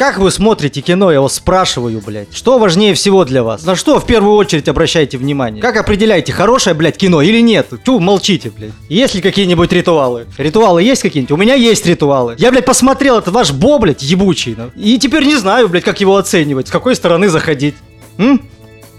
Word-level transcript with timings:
Как 0.00 0.16
вы 0.16 0.30
смотрите 0.30 0.80
кино, 0.80 1.12
я 1.12 1.20
вас 1.20 1.34
спрашиваю, 1.34 2.00
блядь. 2.00 2.34
Что 2.34 2.58
важнее 2.58 2.94
всего 2.94 3.26
для 3.26 3.42
вас? 3.42 3.64
На 3.64 3.76
что 3.76 4.00
в 4.00 4.06
первую 4.06 4.34
очередь 4.34 4.66
обращайте 4.66 5.18
внимание? 5.18 5.60
Как 5.60 5.76
определяете, 5.76 6.32
хорошее, 6.32 6.72
блядь, 6.74 6.96
кино 6.96 7.20
или 7.20 7.42
нет? 7.42 7.68
Чу, 7.84 8.00
молчите, 8.00 8.48
блядь. 8.48 8.70
Есть 8.88 9.14
ли 9.14 9.20
какие-нибудь 9.20 9.70
ритуалы? 9.72 10.26
Ритуалы 10.38 10.82
есть 10.82 11.02
какие-нибудь? 11.02 11.32
У 11.32 11.36
меня 11.36 11.52
есть 11.52 11.84
ритуалы. 11.84 12.34
Я, 12.38 12.50
блядь, 12.50 12.64
посмотрел 12.64 13.18
этот 13.18 13.34
ваш 13.34 13.52
бо, 13.52 13.78
блядь, 13.78 14.02
ебучий. 14.02 14.56
ну. 14.56 14.70
И 14.74 14.98
теперь 14.98 15.26
не 15.26 15.36
знаю, 15.36 15.68
блядь, 15.68 15.84
как 15.84 16.00
его 16.00 16.16
оценивать, 16.16 16.68
с 16.68 16.70
какой 16.70 16.96
стороны 16.96 17.28
заходить. 17.28 17.74
М? 18.16 18.40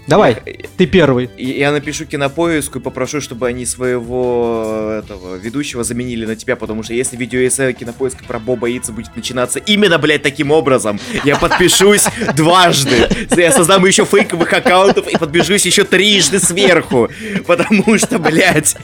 Давай, 0.06 0.36
ты 0.76 0.86
первый. 0.86 1.30
Я 1.36 1.70
напишу 1.72 2.06
кинопоиску 2.06 2.78
и 2.78 2.82
попрошу, 2.82 3.20
чтобы 3.20 3.46
они 3.46 3.64
своего 3.66 5.00
этого 5.02 5.36
ведущего 5.36 5.84
заменили 5.84 6.26
на 6.26 6.34
тебя, 6.36 6.56
потому 6.56 6.82
что 6.82 6.92
если 6.92 7.16
видеоэссе 7.16 7.72
кинопоиска 7.72 8.24
про 8.24 8.38
Бо 8.38 8.56
боится 8.56 8.92
будет 8.92 9.14
начинаться 9.14 9.58
именно, 9.60 9.98
блядь, 9.98 10.22
таким 10.22 10.50
образом, 10.50 10.98
я 11.24 11.36
подпишусь 11.36 12.06
дважды. 12.36 13.08
Я 13.36 13.52
создам 13.52 13.84
еще 13.86 14.04
фейковых 14.04 14.52
аккаунтов 14.52 15.06
и 15.06 15.16
подпишусь 15.16 15.66
еще 15.66 15.84
трижды 15.84 16.40
сверху. 16.40 17.08
Потому 17.46 17.96
что, 17.98 18.18
блядь. 18.18 18.76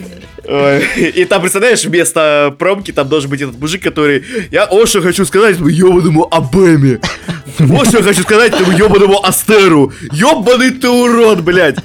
И 0.96 1.24
там, 1.26 1.40
представляешь, 1.40 1.84
вместо 1.84 2.54
промки 2.58 2.90
там 2.90 3.08
должен 3.08 3.30
быть 3.30 3.40
этот 3.40 3.58
мужик, 3.58 3.82
который... 3.82 4.24
Я 4.50 4.66
вот 4.66 4.88
что 4.88 5.00
хочу 5.00 5.24
сказать 5.24 5.54
этому 5.54 5.68
ебаному 5.68 6.26
Абеме. 6.30 7.00
Вот 7.58 7.88
что 7.88 7.98
я 7.98 8.04
хочу 8.04 8.22
сказать 8.22 8.52
этому 8.54 8.72
ебаному 8.72 9.24
Астеру. 9.24 9.92
Ебаный 10.12 10.70
ты 10.70 10.88
урод, 10.88 11.42
блядь. 11.42 11.76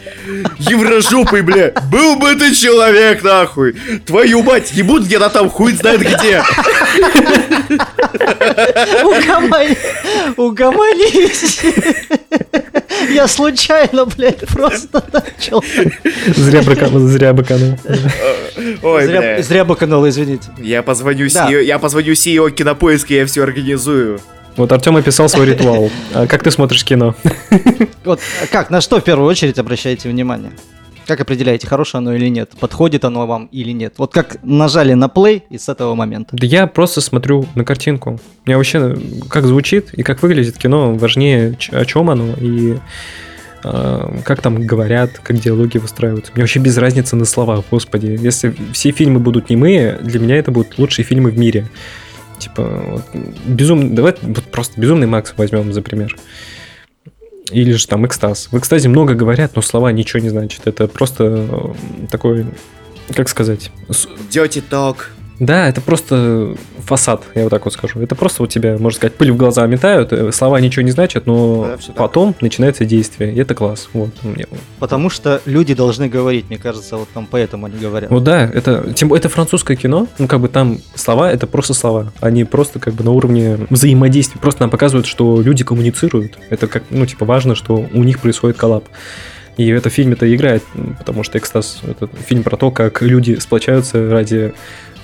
Еврожопый, 0.58 1.42
блядь. 1.42 1.76
Был 1.92 2.16
бы 2.16 2.34
ты 2.36 2.56
человек, 2.56 3.24
нахуй. 3.24 3.76
Твою 4.06 4.42
мать, 4.42 4.72
ебут 4.74 5.04
где-то 5.04 5.30
там, 5.30 5.50
хуй 5.50 5.74
знает 5.74 6.02
где. 6.02 6.42
Угомони- 8.16 9.78
Угомонись. 10.38 11.62
Я 13.12 13.28
случайно, 13.28 14.06
блядь, 14.06 14.48
просто 14.48 15.04
начал. 15.12 15.64
Зря 16.36 16.62
быканул, 16.62 17.00
зря 17.08 17.34
быканул. 17.34 17.78
Ой, 18.84 19.06
Зря, 19.06 19.20
бля. 19.22 19.42
зря 19.42 19.66
быканул, 19.66 20.08
извините. 20.08 20.48
Я 20.58 20.82
позвоню 20.84 21.28
Да. 21.34 21.50
CEO, 21.50 21.62
я 21.62 21.78
позвоню 21.80 22.14
CEO 22.14 22.50
кинопоиска, 22.52 23.14
я 23.14 23.26
все 23.26 23.44
организую. 23.44 24.20
Вот 24.56 24.72
Артем 24.72 24.96
описал 24.96 25.28
свой 25.28 25.48
ритуал. 25.48 25.92
А 26.14 26.28
как 26.28 26.42
ты 26.44 26.52
смотришь 26.52 26.84
кино? 26.86 27.14
Вот 28.06 28.20
а 28.42 28.48
как, 28.48 28.70
на 28.70 28.80
что 28.82 29.00
в 29.02 29.04
первую 29.04 29.28
очередь 29.30 29.60
обращаете 29.60 30.08
внимание? 30.10 30.52
Как 31.06 31.22
определяете, 31.22 31.68
хорошее 31.68 32.00
оно 32.00 32.14
или 32.14 32.28
нет? 32.30 32.52
Подходит 32.60 33.06
оно 33.06 33.28
вам 33.28 33.48
или 33.52 33.72
нет? 33.72 33.96
Вот 33.98 34.14
как 34.14 34.38
нажали 34.44 34.94
на 34.94 35.06
play 35.06 35.44
и 35.50 35.58
с 35.58 35.70
этого 35.70 35.96
момента. 35.96 36.36
Да 36.36 36.46
я 36.46 36.68
просто 36.68 37.02
смотрю 37.02 37.46
на 37.56 37.64
картинку. 37.64 38.20
Мне 38.46 38.58
вообще 38.58 38.98
как 39.30 39.46
звучит 39.46 39.94
и 39.94 40.04
как 40.04 40.24
выглядит 40.24 40.58
кино 40.58 40.94
важнее, 40.94 41.58
о 41.72 41.86
чем 41.86 42.10
оно 42.10 42.34
и 42.40 42.78
а, 43.64 44.20
как 44.24 44.42
там 44.42 44.66
говорят, 44.66 45.20
как 45.24 45.38
диалоги 45.38 45.78
выстраиваются. 45.80 46.32
Мне 46.34 46.44
вообще 46.44 46.60
без 46.60 46.78
разницы 46.78 47.16
на 47.16 47.26
слова, 47.26 47.64
господи. 47.72 48.18
Если 48.20 48.56
все 48.74 48.92
фильмы 48.92 49.20
будут 49.20 49.50
немые, 49.50 49.98
для 50.02 50.20
меня 50.20 50.38
это 50.38 50.52
будут 50.52 50.78
лучшие 50.78 51.04
фильмы 51.04 51.32
в 51.32 51.38
мире. 51.38 51.68
Типа, 52.38 52.64
вот, 52.64 53.04
безумный, 53.46 53.90
давай 53.90 54.16
вот 54.22 54.44
просто 54.46 54.80
безумный 54.80 55.08
Макс 55.08 55.34
возьмем 55.38 55.74
за 55.74 55.82
пример. 55.82 56.16
Или 57.52 57.74
же 57.74 57.88
там 57.88 58.06
экстаз. 58.06 58.50
В 58.52 58.58
экстазе 58.58 58.90
много 58.90 59.14
говорят, 59.14 59.56
но 59.56 59.62
слова 59.62 59.92
ничего 59.92 60.20
не 60.20 60.30
значат. 60.30 60.68
Это 60.68 60.88
просто 60.88 61.48
э, 61.50 62.08
такой, 62.10 62.48
как 63.14 63.30
сказать, 63.30 63.72
Dirty 63.88 64.64
Talk. 64.68 64.98
Да, 65.40 65.68
это 65.68 65.82
просто 65.82 66.56
фасад, 66.80 67.24
я 67.36 67.44
вот 67.44 67.50
так 67.50 67.66
вот 67.66 67.74
скажу. 67.74 68.00
Это 68.00 68.16
просто 68.16 68.44
у 68.44 68.48
тебя, 68.48 68.78
можно 68.78 68.98
сказать, 68.98 69.16
пыль 69.16 69.32
в 69.32 69.38
глаза 69.38 69.66
метают, 69.68 70.14
э, 70.14 70.32
слова 70.32 70.60
ничего 70.60 70.84
не 70.84 70.92
значат, 70.92 71.26
но 71.26 71.66
Да, 71.72 71.78
всё 71.78 71.88
так. 71.88 71.98
потом 71.98 72.36
начинается 72.42 72.86
действие, 72.86 73.34
и 73.34 73.40
это 73.40 73.54
класс. 73.56 73.90
Вот. 73.94 74.12
Потому 74.80 75.10
что 75.10 75.42
люди 75.46 75.74
должны 75.74 76.08
говорить, 76.08 76.46
мне 76.50 76.58
кажется, 76.58 76.98
вот 76.98 77.10
там 77.14 77.28
поэтому 77.30 77.66
они 77.66 77.78
говорят. 77.78 78.10
Вот 78.12 78.24
да, 78.24 78.44
это, 78.46 78.94
тем, 78.94 79.14
это 79.14 79.30
французское 79.30 79.76
кино, 79.76 80.08
ну 80.20 80.28
как 80.28 80.40
бы 80.40 80.48
там 80.48 80.80
слова, 80.96 81.32
это 81.32 81.48
просто 81.48 81.74
слова, 81.74 82.14
они 82.22 82.44
просто 82.44 82.80
как 82.80 82.94
бы 82.94 83.04
на 83.04 83.12
уровне 83.12 83.58
взаимодействия, 83.70 84.40
просто 84.40 84.62
нам 84.64 84.70
показывают, 84.70 85.06
что 85.08 85.42
люди 85.42 85.64
коммуницируют, 85.64 86.38
это 86.50 86.68
как, 86.68 86.84
ну 86.90 87.06
типа 87.06 87.26
важно, 87.26 87.56
что 87.56 87.76
у 87.94 88.04
них 88.04 88.20
происходит 88.20 88.58
коллаб. 88.58 88.86
И 89.58 89.70
это 89.70 89.90
в 89.90 89.94
фильме-то 89.94 90.34
играет, 90.36 90.64
потому 90.98 91.24
что 91.24 91.38
«Экстаз»— 91.38 91.80
это 91.88 92.10
фильм 92.28 92.44
про 92.44 92.58
то, 92.58 92.72
как 92.72 93.02
люди 93.02 93.38
сплочаются 93.40 94.10
ради 94.10 94.54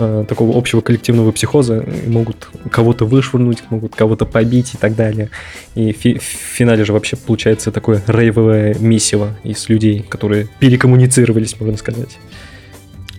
э, 0.01 0.25
такого 0.28 0.57
общего 0.57 0.81
коллективного 0.81 1.31
психоза, 1.31 1.85
могут 2.07 2.50
кого-то 2.72 3.06
вышвырнуть, 3.06 3.63
могут 3.69 3.95
кого-то 3.95 4.25
побить 4.25 4.73
и 4.73 4.78
так 4.78 4.95
далее. 4.95 5.29
И 5.75 5.91
фи- 5.91 6.17
в 6.17 6.23
финале 6.23 6.84
же 6.85 6.94
вообще 6.94 7.16
получается 7.16 7.72
такое 7.72 8.01
рейвовое 8.07 8.75
месиво 8.79 9.38
из 9.44 9.69
людей, 9.69 10.06
которые 10.07 10.50
перекоммуницировались, 10.59 11.59
можно 11.59 11.78
сказать. 11.78 12.17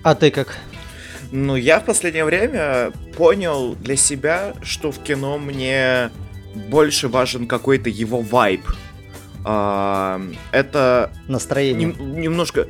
А 0.02 0.14
ты 0.14 0.30
как? 0.30 0.56
Ну, 1.30 1.56
я 1.56 1.80
в 1.80 1.84
последнее 1.84 2.24
время 2.24 2.90
понял 3.16 3.74
для 3.74 3.96
себя, 3.96 4.54
что 4.62 4.92
в 4.92 4.98
кино 4.98 5.38
мне 5.38 6.10
больше 6.68 7.08
важен 7.08 7.46
какой-то 7.46 7.88
его 7.88 8.20
вайб. 8.20 8.60
А, 9.44 10.20
это 10.52 11.10
Настроение. 11.28 11.88
нем- 11.88 12.20
немножко... 12.20 12.68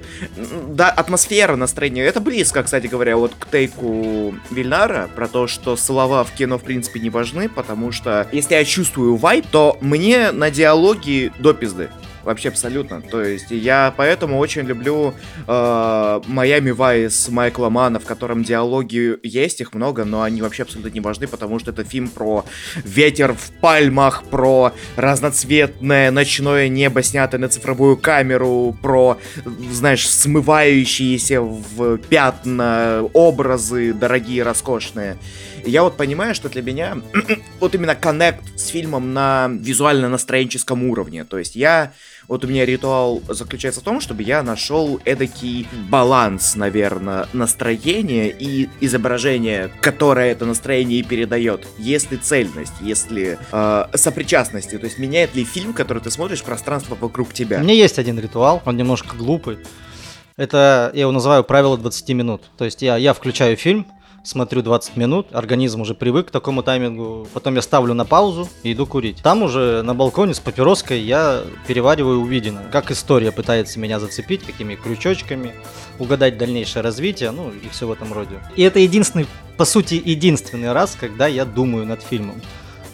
Да, 0.68 0.88
атмосфера 0.90 1.56
настроения. 1.56 2.02
Это 2.04 2.20
близко, 2.20 2.62
кстати 2.62 2.86
говоря, 2.86 3.16
вот 3.16 3.32
к 3.38 3.46
тейку 3.48 4.34
Вильнара 4.50 5.08
про 5.14 5.28
то, 5.28 5.46
что 5.46 5.76
слова 5.76 6.24
в 6.24 6.32
кино, 6.32 6.58
в 6.58 6.62
принципе, 6.62 7.00
не 7.00 7.10
важны, 7.10 7.48
потому 7.48 7.92
что 7.92 8.26
если 8.32 8.54
я 8.54 8.64
чувствую 8.64 9.16
вайб, 9.16 9.46
то 9.50 9.76
мне 9.80 10.32
на 10.32 10.50
диалоги 10.50 11.32
до 11.38 11.52
пизды. 11.52 11.90
Вообще 12.24 12.48
абсолютно. 12.50 13.00
То 13.02 13.22
есть 13.22 13.50
я 13.50 13.92
поэтому 13.96 14.38
очень 14.38 14.62
люблю 14.62 15.14
Майами 15.46 16.70
Вайс 16.70 17.28
Майкла 17.28 17.68
Мана, 17.68 17.98
в 17.98 18.04
котором 18.04 18.44
диалоги 18.44 19.18
есть, 19.22 19.60
их 19.60 19.74
много, 19.74 20.04
но 20.04 20.22
они 20.22 20.40
вообще 20.42 20.62
абсолютно 20.62 20.90
не 20.90 21.00
важны, 21.00 21.26
потому 21.26 21.58
что 21.58 21.70
это 21.70 21.84
фильм 21.84 22.08
про 22.08 22.44
ветер 22.84 23.34
в 23.34 23.50
пальмах, 23.60 24.24
про 24.24 24.72
разноцветное 24.96 26.10
ночное 26.10 26.68
небо, 26.68 27.02
снятое 27.02 27.40
на 27.40 27.48
цифровую 27.48 27.96
камеру, 27.96 28.76
про, 28.80 29.18
знаешь, 29.70 30.08
смывающиеся 30.08 31.40
в 31.40 31.98
пятна 31.98 33.08
образы 33.12 33.92
дорогие, 33.92 34.42
роскошные. 34.42 35.16
Я 35.64 35.82
вот 35.82 35.96
понимаю, 35.96 36.34
что 36.34 36.48
для 36.48 36.62
меня 36.62 36.98
вот 37.60 37.74
именно 37.74 37.94
коннект 37.94 38.42
с 38.58 38.68
фильмом 38.68 39.12
на 39.12 39.48
визуально-настроенческом 39.48 40.84
уровне. 40.84 41.24
То 41.24 41.38
есть 41.38 41.56
я 41.56 41.92
вот 42.28 42.44
у 42.44 42.48
меня 42.48 42.64
ритуал 42.64 43.22
заключается 43.28 43.80
в 43.80 43.84
том, 43.84 44.00
чтобы 44.00 44.22
я 44.22 44.42
нашел 44.42 45.00
эдакий 45.04 45.68
баланс, 45.90 46.54
наверное, 46.54 47.28
настроения 47.32 48.28
и 48.30 48.68
изображения, 48.80 49.70
которое 49.80 50.32
это 50.32 50.46
настроение 50.46 51.00
и 51.00 51.02
передает. 51.02 51.66
Есть 51.78 52.10
ли 52.10 52.16
цельность, 52.16 52.72
есть 52.80 53.10
ли 53.10 53.36
э, 53.50 53.84
сопричастности, 53.94 54.78
то 54.78 54.86
есть 54.86 54.98
меняет 54.98 55.34
ли 55.34 55.44
фильм, 55.44 55.72
который 55.72 56.02
ты 56.02 56.10
смотришь, 56.10 56.42
пространство 56.42 56.96
вокруг 57.00 57.32
тебя. 57.32 57.58
У 57.58 57.62
меня 57.62 57.74
есть 57.74 57.98
один 57.98 58.18
ритуал, 58.18 58.62
он 58.64 58.76
немножко 58.76 59.16
глупый. 59.16 59.58
Это, 60.36 60.90
я 60.94 61.02
его 61.02 61.12
называю 61.12 61.44
правило 61.44 61.76
20 61.76 62.08
минут. 62.10 62.42
То 62.56 62.64
есть 62.64 62.82
я, 62.82 62.96
я 62.96 63.12
включаю 63.12 63.56
фильм, 63.56 63.86
смотрю 64.22 64.62
20 64.62 64.96
минут, 64.96 65.26
организм 65.32 65.80
уже 65.80 65.94
привык 65.94 66.28
к 66.28 66.30
такому 66.30 66.62
таймингу, 66.62 67.26
потом 67.32 67.54
я 67.56 67.62
ставлю 67.62 67.94
на 67.94 68.04
паузу 68.04 68.48
и 68.62 68.72
иду 68.72 68.86
курить. 68.86 69.22
Там 69.22 69.42
уже 69.42 69.82
на 69.82 69.94
балконе 69.94 70.34
с 70.34 70.40
папироской 70.40 71.00
я 71.00 71.42
перевариваю 71.66 72.20
увиденное. 72.20 72.68
Как 72.70 72.90
история 72.90 73.32
пытается 73.32 73.78
меня 73.78 73.98
зацепить, 74.00 74.44
какими 74.44 74.74
крючочками, 74.74 75.54
угадать 75.98 76.38
дальнейшее 76.38 76.82
развитие, 76.82 77.30
ну 77.30 77.50
и 77.50 77.68
все 77.68 77.86
в 77.86 77.92
этом 77.92 78.12
роде. 78.12 78.40
И 78.56 78.62
это 78.62 78.78
единственный, 78.78 79.26
по 79.56 79.64
сути, 79.64 80.00
единственный 80.04 80.72
раз, 80.72 80.96
когда 80.98 81.26
я 81.26 81.44
думаю 81.44 81.86
над 81.86 82.02
фильмом. 82.02 82.40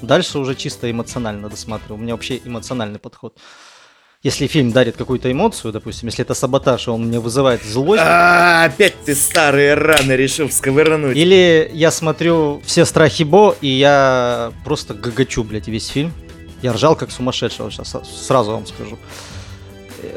Дальше 0.01 0.39
уже 0.39 0.55
чисто 0.55 0.91
эмоционально 0.91 1.49
досматриваю. 1.49 1.99
У 1.99 2.03
меня 2.03 2.15
вообще 2.15 2.41
эмоциональный 2.45 2.99
подход. 3.01 3.37
Если 4.25 4.49
фильм 4.49 4.73
дарит 4.73 4.97
какую-то 4.97 5.31
эмоцию, 5.31 5.73
допустим, 5.73 6.09
если 6.09 6.25
это 6.25 6.35
саботаж, 6.35 6.89
и 6.89 6.91
он 6.91 7.07
мне 7.07 7.21
вызывает 7.21 7.63
злость, 7.63 8.03
А, 8.05 8.65
опять 8.65 8.95
ты 9.05 9.15
старые 9.15 9.75
раны 9.75 10.11
решил 10.15 10.49
всковырнуть. 10.49 11.17
или 11.17 11.71
я 11.73 11.93
смотрю 11.93 12.61
все 12.65 12.85
страхи 12.85 13.23
Бо, 13.23 13.55
и 13.61 13.69
я 13.69 14.53
просто 14.65 14.95
гагачу, 14.95 15.45
блядь, 15.45 15.69
весь 15.69 15.87
фильм. 15.87 16.13
Я 16.63 16.73
ржал 16.73 16.97
как 16.97 17.13
сумасшедший, 17.13 17.71
сейчас 17.71 17.95
сразу 18.27 18.51
вам 18.51 18.67
скажу. 18.67 18.99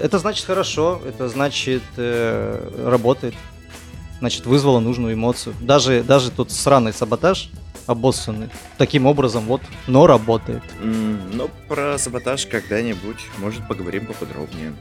Это 0.01 0.17
значит 0.17 0.45
хорошо, 0.47 0.99
это 1.07 1.29
значит 1.29 1.83
э, 1.97 2.87
работает, 2.87 3.35
значит 4.17 4.47
вызвало 4.47 4.79
нужную 4.79 5.13
эмоцию. 5.13 5.53
Даже, 5.61 6.01
даже 6.01 6.31
тот 6.31 6.51
сраный 6.51 6.91
саботаж 6.91 7.51
обоссанный, 7.91 8.49
таким 8.77 9.05
образом 9.05 9.43
вот, 9.45 9.61
но 9.87 10.07
работает. 10.07 10.63
М, 10.81 11.19
Ну, 11.33 11.49
про 11.67 11.97
саботаж 11.97 12.45
когда-нибудь, 12.47 13.19
может, 13.37 13.67
поговорим 13.67 14.05
поподробнее. 14.07 14.73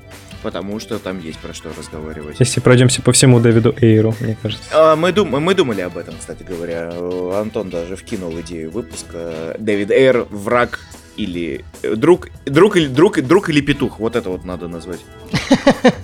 потому 0.42 0.80
что 0.80 0.98
там 0.98 1.20
есть 1.20 1.38
про 1.38 1.52
что 1.52 1.68
разговаривать. 1.78 2.40
Если 2.40 2.60
пройдемся 2.60 3.02
по 3.02 3.12
всему 3.12 3.40
Дэвиду 3.40 3.74
Эйру, 3.80 4.14
мне 4.20 4.36
кажется. 4.40 4.64
А, 4.72 4.96
мы, 4.96 5.12
дум- 5.12 5.38
мы 5.38 5.54
думали 5.54 5.82
об 5.82 5.98
этом, 5.98 6.14
кстати 6.18 6.42
говоря. 6.42 6.90
Антон 7.38 7.68
даже 7.68 7.94
вкинул 7.96 8.32
идею 8.40 8.70
выпуска. 8.70 9.54
Дэвид 9.58 9.90
Эйр, 9.90 10.26
враг 10.30 10.80
или 11.16 11.62
э, 11.82 11.94
друг, 11.94 12.28
друг 12.46 12.76
или 12.78 12.86
друг, 12.86 13.20
друг 13.20 13.50
или 13.50 13.60
петух. 13.60 13.98
Вот 14.00 14.16
это 14.16 14.30
вот 14.30 14.44
надо 14.46 14.66
назвать. 14.68 15.00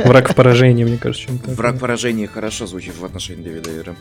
Враг 0.00 0.31
в 0.31 0.35
поражении, 0.35 0.85
мне 0.85 0.99
кажется, 0.99 1.29
чем-то. 1.29 1.53
Враг 1.53 1.79
поражения 1.79 2.26
хорошо 2.26 2.67
звучит 2.67 2.94
в 2.99 3.05
отношении 3.06 3.43
Дэвида 3.43 3.70
Эйра. 3.70 3.97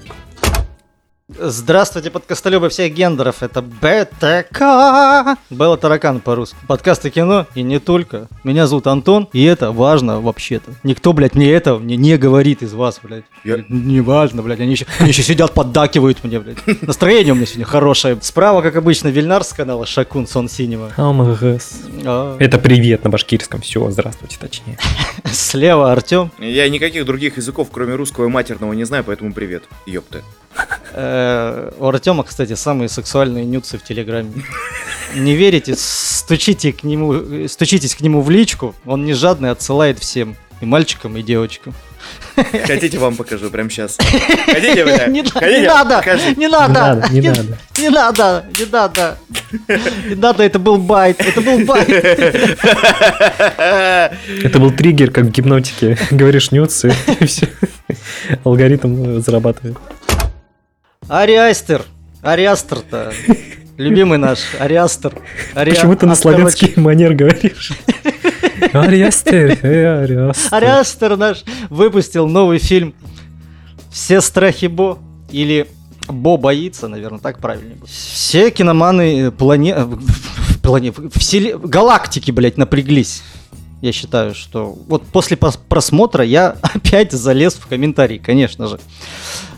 Здравствуйте, 1.27 2.11
подкастолюбы 2.11 2.69
всех 2.69 2.93
гендеров, 2.93 3.41
это 3.41 3.63
БТК. 3.63 5.35
Белла 5.49 5.75
Таракан 5.75 6.19
по-русски. 6.19 6.55
Подкасты 6.67 7.09
кино 7.09 7.47
и 7.55 7.63
не 7.63 7.79
только. 7.79 8.27
Меня 8.43 8.67
зовут 8.67 8.85
Антон, 8.85 9.27
и 9.33 9.43
это 9.43 9.71
важно 9.71 10.21
вообще-то. 10.21 10.69
Никто, 10.83 11.13
блядь, 11.13 11.33
мне 11.33 11.51
этого 11.51 11.79
мне 11.79 11.95
не 11.97 12.17
говорит 12.17 12.61
из 12.61 12.73
вас, 12.75 12.99
блядь. 13.01 13.23
Я- 13.43 13.65
Не 13.69 14.01
важно, 14.01 14.43
блядь, 14.43 14.59
они 14.59 14.73
еще, 14.73 14.85
они 14.99 15.09
еще 15.09 15.23
сидят, 15.23 15.51
поддакивают 15.55 16.23
мне, 16.23 16.39
блядь. 16.39 16.59
Настроение 16.83 17.33
у 17.33 17.35
меня 17.35 17.47
сегодня 17.47 17.65
хорошее. 17.65 18.19
Справа, 18.21 18.61
как 18.61 18.75
обычно, 18.75 19.07
Вильнар 19.07 19.43
с 19.43 19.51
канала 19.51 19.87
Шакун 19.87 20.27
Сон 20.27 20.47
Синема. 20.47 20.91
Амагас. 20.95 21.79
А, 22.05 22.37
Это 22.37 22.59
привет 22.59 23.03
на 23.03 23.09
башкирском. 23.09 23.61
Все, 23.61 23.89
здравствуйте, 23.89 24.37
точнее. 24.39 24.77
Слева 25.25 25.91
Артем. 25.91 26.31
Я 26.37 26.69
никаких 26.69 27.03
других 27.07 27.37
языков, 27.37 27.69
кроме 27.71 27.95
русского 27.95 28.25
и 28.25 28.29
матерного, 28.29 28.73
не 28.73 28.83
знаю, 28.83 29.03
поэтому 29.03 29.33
привет. 29.33 29.63
Ёпты. 29.87 30.21
Э, 30.97 31.71
У 31.77 31.85
Артема, 31.87 32.23
кстати, 32.23 32.53
самые 32.55 32.87
сексуальные 32.89 33.45
нюдсы 33.45 33.77
в 33.77 33.83
Телеграме. 33.83 34.31
Не 35.15 35.35
верите? 35.35 35.75
Стучите 35.77 36.71
к 36.71 36.83
нему, 36.83 37.47
стучитесь 37.47 37.95
к 37.95 38.01
нему 38.01 38.21
в 38.21 38.29
личку. 38.29 38.73
Он 38.85 39.05
не 39.05 39.13
жадный, 39.13 39.51
отсылает 39.51 39.99
всем. 39.99 40.35
И 40.61 40.65
мальчикам, 40.65 41.17
и 41.17 41.21
девочкам. 41.21 41.73
Хотите, 42.65 42.97
вам 42.97 43.15
покажу 43.15 43.49
прямо 43.49 43.69
сейчас. 43.69 43.97
Хотите, 44.45 44.85
бля? 44.85 45.07
Не, 45.07 45.23
Хотите? 45.23 45.61
не 45.61 45.67
надо! 45.67 46.01
Не 46.05 46.35
Не 46.35 46.47
надо! 46.47 46.73
надо, 46.73 47.09
не 47.13 47.21
надо. 47.21 47.57
Не 47.77 47.89
надо! 47.89 48.45
Не 48.57 48.65
надо! 48.71 49.17
Не 50.09 50.15
надо, 50.15 50.43
это 50.43 50.59
был 50.59 50.77
bait! 50.77 51.19
Это 51.19 51.41
был 51.41 51.59
bait! 51.65 51.89
Это 54.43 54.59
был 54.59 54.71
триггер, 54.71 55.11
как 55.11 55.25
в 55.25 55.31
гипнотике. 55.31 55.97
Говоришь 56.11 56.51
нюцы, 56.51 56.93
и 57.19 57.25
все. 57.25 57.47
Алгоритм 58.43 59.19
зарабатывает. 59.21 59.77
Ариастер! 61.07 61.83
Ариастер-то! 62.21 63.13
Любимый 63.77 64.17
наш 64.17 64.39
Ариастер. 64.59 65.13
Ари- 65.53 65.71
Почему 65.71 65.95
ты 65.95 66.05
на 66.05 66.15
славянский 66.15 66.73
манер 66.79 67.13
говоришь? 67.13 67.73
Ариастер, 68.73 69.59
э, 69.61 70.03
Ариастер. 70.03 70.53
Ариастер 70.53 71.17
наш 71.17 71.43
выпустил 71.69 72.27
новый 72.27 72.59
фильм 72.59 72.93
«Все 73.91 74.21
страхи 74.21 74.65
Бо» 74.67 74.97
или 75.29 75.67
«Бо 76.07 76.37
боится», 76.37 76.87
наверное, 76.87 77.19
так 77.19 77.39
правильно. 77.39 77.75
Все 77.85 78.49
киноманы 78.49 79.31
плане... 79.31 79.75
плане... 80.63 80.93
Вселе... 81.13 81.57
галактики, 81.57 82.31
блядь, 82.31 82.57
напряглись. 82.57 83.23
Я 83.81 83.91
считаю, 83.91 84.33
что 84.33 84.75
вот 84.87 85.03
после 85.03 85.35
пос- 85.37 85.59
просмотра 85.67 86.23
я 86.23 86.55
опять 86.61 87.11
залез 87.11 87.53
в 87.55 87.67
комментарии, 87.67 88.17
конечно 88.17 88.67
же. 88.67 88.79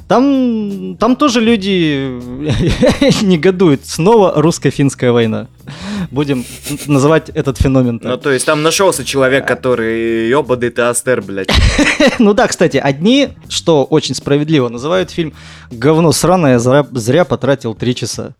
Там, 0.07 0.95
там 0.97 1.15
тоже 1.17 1.41
люди 1.41 2.07
негодуют. 3.23 3.85
Снова 3.85 4.33
русско-финская 4.41 5.11
война. 5.11 5.47
Будем 6.11 6.45
называть 6.85 7.29
этот 7.29 7.57
феномен 7.57 7.99
так. 7.99 8.11
Ну, 8.11 8.17
то 8.17 8.31
есть 8.31 8.45
там 8.45 8.63
нашелся 8.63 9.03
человек, 9.03 9.45
который 9.45 10.29
ёбаный 10.29 10.69
ты 10.69 10.83
Астер, 10.83 11.21
блядь. 11.21 11.49
Ну 12.19 12.33
да, 12.33 12.47
кстати, 12.47 12.77
одни, 12.77 13.29
что 13.49 13.83
очень 13.83 14.15
справедливо, 14.15 14.69
называют 14.69 15.11
фильм 15.11 15.33
«Говно 15.71 16.11
сраное, 16.13 16.57
зря, 16.59 16.85
зря 16.93 17.25
потратил 17.25 17.75
три 17.75 17.93
часа». 17.93 18.33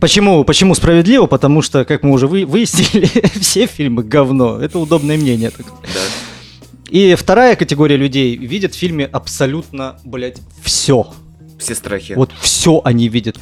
Почему, 0.00 0.44
почему 0.44 0.74
справедливо? 0.74 1.26
Потому 1.26 1.60
что, 1.60 1.84
как 1.84 2.02
мы 2.02 2.12
уже 2.12 2.26
вы- 2.26 2.46
выяснили, 2.46 3.04
все 3.40 3.66
фильмы 3.66 4.02
говно. 4.02 4.58
Это 4.62 4.78
удобное 4.78 5.18
мнение. 5.18 5.50
такое. 5.50 5.74
Да. 5.82 6.00
И 6.88 7.14
вторая 7.14 7.56
категория 7.56 7.96
людей 7.96 8.36
видит 8.36 8.74
в 8.74 8.78
фильме 8.78 9.04
абсолютно, 9.04 9.98
блядь, 10.04 10.38
все. 10.62 11.06
Все 11.58 11.74
страхи. 11.74 12.12
Вот 12.14 12.30
все 12.40 12.80
они 12.84 13.08
видят. 13.08 13.36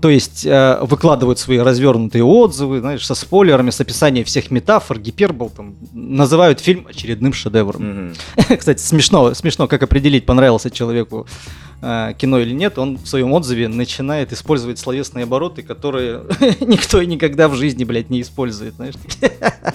То 0.00 0.10
есть 0.10 0.46
э, 0.46 0.78
выкладывают 0.82 1.40
свои 1.40 1.58
развернутые 1.58 2.22
отзывы, 2.22 2.78
знаешь, 2.78 3.04
со 3.04 3.16
спойлерами, 3.16 3.70
с 3.70 3.80
описанием 3.80 4.24
всех 4.24 4.52
метафор, 4.52 4.98
гипербол, 5.00 5.50
там, 5.50 5.74
называют 5.92 6.60
фильм 6.60 6.86
очередным 6.88 7.32
шедевром. 7.32 7.82
Мгм. 7.82 8.14
Кстати, 8.58 8.80
смешно, 8.80 9.34
смешно, 9.34 9.66
как 9.66 9.82
определить, 9.82 10.24
понравился 10.24 10.70
человеку 10.70 11.26
э, 11.82 12.12
кино 12.16 12.38
или 12.38 12.52
нет. 12.52 12.78
Он 12.78 12.96
в 12.96 13.08
своем 13.08 13.32
отзыве 13.32 13.66
начинает 13.66 14.32
использовать 14.32 14.78
словесные 14.78 15.24
обороты, 15.24 15.62
которые 15.62 16.22
никто 16.60 17.00
и 17.00 17.06
никогда 17.06 17.48
в 17.48 17.56
жизни, 17.56 17.82
блядь, 17.82 18.08
не 18.08 18.20
использует, 18.20 18.74
знаешь. 18.74 18.94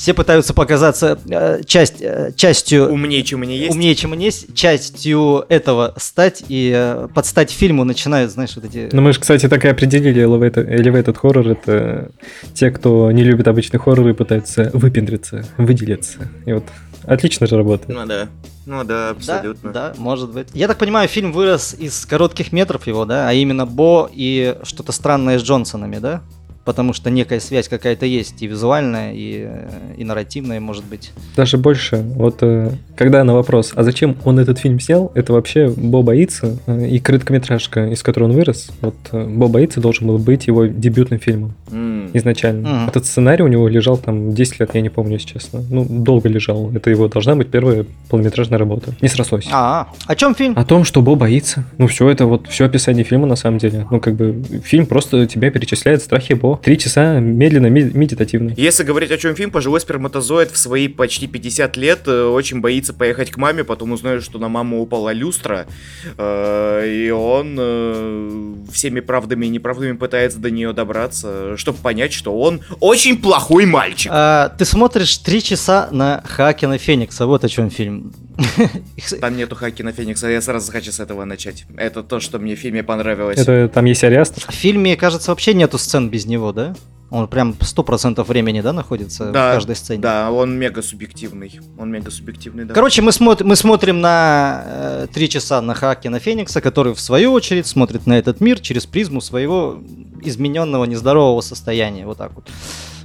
Все 0.00 0.14
пытаются 0.14 0.54
показаться 0.54 1.18
э, 1.28 1.60
часть, 1.66 2.00
э, 2.00 2.32
частью 2.34 2.90
Умнее, 2.90 3.22
чем 3.22 3.42
они 3.42 3.58
есть. 3.58 3.70
умнее, 3.70 3.94
чем 3.94 4.14
они 4.14 4.24
есть, 4.24 4.54
частью 4.54 5.44
этого 5.50 5.92
стать 5.98 6.42
и 6.48 6.72
э, 6.74 7.08
под 7.14 7.26
стать 7.26 7.50
фильму 7.50 7.84
начинают, 7.84 8.32
знаешь, 8.32 8.56
вот 8.56 8.64
эти... 8.64 8.88
Ну 8.92 9.02
мы 9.02 9.12
же, 9.12 9.20
кстати, 9.20 9.46
так 9.46 9.62
и 9.62 9.68
определили 9.68 10.24
elevated, 10.24 10.66
elevated 10.74 11.18
horror. 11.20 11.52
Это 11.52 12.12
те, 12.54 12.70
кто 12.70 13.12
не 13.12 13.22
любит 13.22 13.46
обычный 13.46 13.78
хоррор 13.78 14.08
и 14.08 14.14
пытаются 14.14 14.70
выпендриться, 14.72 15.44
выделиться. 15.58 16.30
И 16.46 16.54
вот 16.54 16.64
отлично 17.04 17.46
же 17.46 17.58
работает. 17.58 17.90
Ну 17.90 18.06
да. 18.06 18.28
Ну 18.64 18.84
да, 18.84 19.10
абсолютно. 19.10 19.70
Да, 19.70 19.88
да, 19.90 19.94
может 19.98 20.30
быть. 20.30 20.48
Я 20.54 20.66
так 20.66 20.78
понимаю, 20.78 21.08
фильм 21.08 21.30
вырос 21.30 21.76
из 21.78 22.06
коротких 22.06 22.52
метров 22.52 22.86
его, 22.86 23.04
да, 23.04 23.28
а 23.28 23.34
именно 23.34 23.66
Бо 23.66 24.08
и 24.10 24.56
что-то 24.62 24.92
странное 24.92 25.38
с 25.38 25.42
Джонсонами, 25.42 25.98
да? 25.98 26.22
Потому 26.70 26.92
что 26.92 27.10
некая 27.10 27.40
связь 27.40 27.66
какая-то 27.66 28.06
есть, 28.06 28.40
и 28.42 28.46
визуальная, 28.46 29.12
и, 29.12 29.44
э, 29.44 29.94
и 29.96 30.04
нарративная, 30.04 30.60
может 30.60 30.84
быть. 30.84 31.10
Даже 31.34 31.58
больше. 31.58 31.96
Вот 31.96 32.36
э, 32.42 32.70
когда 32.94 33.24
на 33.24 33.34
вопрос, 33.34 33.72
а 33.74 33.82
зачем 33.82 34.16
он 34.24 34.38
этот 34.38 34.60
фильм 34.60 34.78
снял, 34.78 35.10
это 35.16 35.32
вообще 35.32 35.68
Бо 35.68 36.02
боится 36.02 36.58
э, 36.66 36.86
и 36.86 37.00
короткометражка, 37.00 37.88
из 37.88 38.04
которой 38.04 38.24
он 38.26 38.32
вырос. 38.34 38.70
Вот 38.82 38.94
Бо 39.10 39.48
боится 39.48 39.80
должен 39.80 40.06
был 40.06 40.18
быть 40.18 40.46
его 40.46 40.66
дебютным 40.66 41.18
фильмом 41.18 41.54
М. 41.72 42.10
изначально. 42.12 42.68
Мгм. 42.68 42.88
Этот 42.88 43.04
сценарий 43.04 43.42
у 43.42 43.48
него 43.48 43.66
лежал 43.66 43.96
там 43.96 44.32
10 44.32 44.60
лет, 44.60 44.70
я 44.74 44.80
не 44.80 44.90
помню, 44.90 45.14
если 45.14 45.26
честно. 45.26 45.64
Ну, 45.68 45.84
долго 45.84 46.28
лежал. 46.28 46.70
Это 46.72 46.88
его 46.88 47.08
должна 47.08 47.34
быть 47.34 47.50
первая 47.50 47.84
полнометражная 48.08 48.60
работа. 48.60 48.94
Не 49.00 49.08
срослось. 49.08 49.48
А, 49.50 49.88
о 50.06 50.14
чем 50.14 50.36
фильм? 50.36 50.56
О 50.56 50.64
том, 50.64 50.84
что 50.84 51.02
Бо 51.02 51.16
боится. 51.16 51.64
Ну, 51.78 51.88
все 51.88 52.08
это 52.08 52.26
вот, 52.26 52.46
все 52.46 52.66
описание 52.66 53.02
фильма 53.02 53.26
на 53.26 53.34
самом 53.34 53.58
деле. 53.58 53.88
Ну, 53.90 53.98
как 53.98 54.14
бы, 54.14 54.40
фильм 54.62 54.86
просто 54.86 55.26
тебя 55.26 55.50
перечисляет 55.50 56.00
страхи 56.00 56.34
Бо. 56.34 56.59
Три 56.62 56.78
часа 56.78 57.20
медленно, 57.20 57.66
медитативно. 57.66 58.52
Если 58.56 58.84
говорить 58.84 59.10
о 59.10 59.18
чем 59.18 59.34
фильм, 59.34 59.50
пожилой 59.50 59.80
сперматозоид 59.80 60.50
в 60.50 60.56
свои 60.56 60.88
почти 60.88 61.26
50 61.26 61.76
лет 61.76 62.00
э, 62.06 62.24
очень 62.24 62.60
боится 62.60 62.92
поехать 62.92 63.30
к 63.30 63.36
маме, 63.36 63.64
потом 63.64 63.92
узнает, 63.92 64.22
что 64.22 64.38
на 64.38 64.48
маму 64.48 64.82
упала 64.82 65.12
люстра, 65.12 65.66
э, 66.18 67.06
и 67.06 67.10
он 67.10 67.56
э, 67.58 68.54
всеми 68.72 69.00
правдами 69.00 69.46
и 69.46 69.48
неправдами 69.48 69.92
пытается 69.92 70.38
до 70.38 70.50
нее 70.50 70.72
добраться, 70.72 71.56
чтобы 71.56 71.78
понять, 71.78 72.12
что 72.12 72.38
он 72.38 72.60
очень 72.80 73.20
плохой 73.20 73.66
мальчик. 73.66 74.10
А, 74.14 74.50
ты 74.50 74.64
смотришь 74.64 75.16
три 75.18 75.42
часа 75.42 75.88
на 75.90 76.22
Хакена 76.26 76.78
Феникса, 76.78 77.26
вот 77.26 77.44
о 77.44 77.48
чем 77.48 77.70
фильм. 77.70 78.12
Там 79.20 79.36
нету 79.36 79.54
Хакина 79.56 79.92
Феникса, 79.92 80.28
я 80.28 80.40
сразу 80.40 80.70
хочу 80.72 80.92
с 80.92 81.00
этого 81.00 81.24
начать. 81.24 81.64
Это 81.76 82.02
то, 82.02 82.20
что 82.20 82.38
мне 82.38 82.54
в 82.54 82.58
фильме 82.58 82.82
понравилось. 82.82 83.38
Это 83.38 83.68
там 83.72 83.84
есть 83.84 84.04
Ариастр. 84.04 84.44
В 84.48 84.54
фильме, 84.54 84.96
кажется, 84.96 85.30
вообще 85.30 85.54
нету 85.54 85.78
сцен 85.78 86.08
без 86.08 86.26
него, 86.26 86.52
да? 86.52 86.74
Он 87.10 87.26
прям 87.26 87.56
сто 87.62 87.82
процентов 87.82 88.28
времени, 88.28 88.60
да, 88.60 88.72
находится 88.72 89.32
Да, 89.32 89.50
в 89.50 89.54
каждой 89.54 89.74
сцене. 89.74 90.00
Да, 90.00 90.30
он 90.30 90.56
мега 90.56 90.80
субъективный. 90.80 91.58
Он 91.76 91.90
мега 91.90 92.10
субъективный, 92.10 92.64
да. 92.64 92.72
Короче, 92.72 93.02
мы, 93.02 93.10
смотр- 93.10 93.42
мы 93.42 93.56
смотрим 93.56 94.00
на 94.00 94.62
э, 94.64 95.06
три 95.12 95.28
часа 95.28 95.60
на 95.60 95.74
Хакена 95.74 96.20
Феникса, 96.20 96.60
который 96.60 96.94
в 96.94 97.00
свою 97.00 97.32
очередь 97.32 97.66
смотрит 97.66 98.06
на 98.06 98.16
этот 98.16 98.40
мир 98.40 98.60
через 98.60 98.86
призму 98.86 99.20
своего 99.20 99.82
измененного 100.22 100.84
нездорового 100.84 101.40
состояния. 101.40 102.06
Вот 102.06 102.18
так 102.18 102.32
вот. 102.34 102.48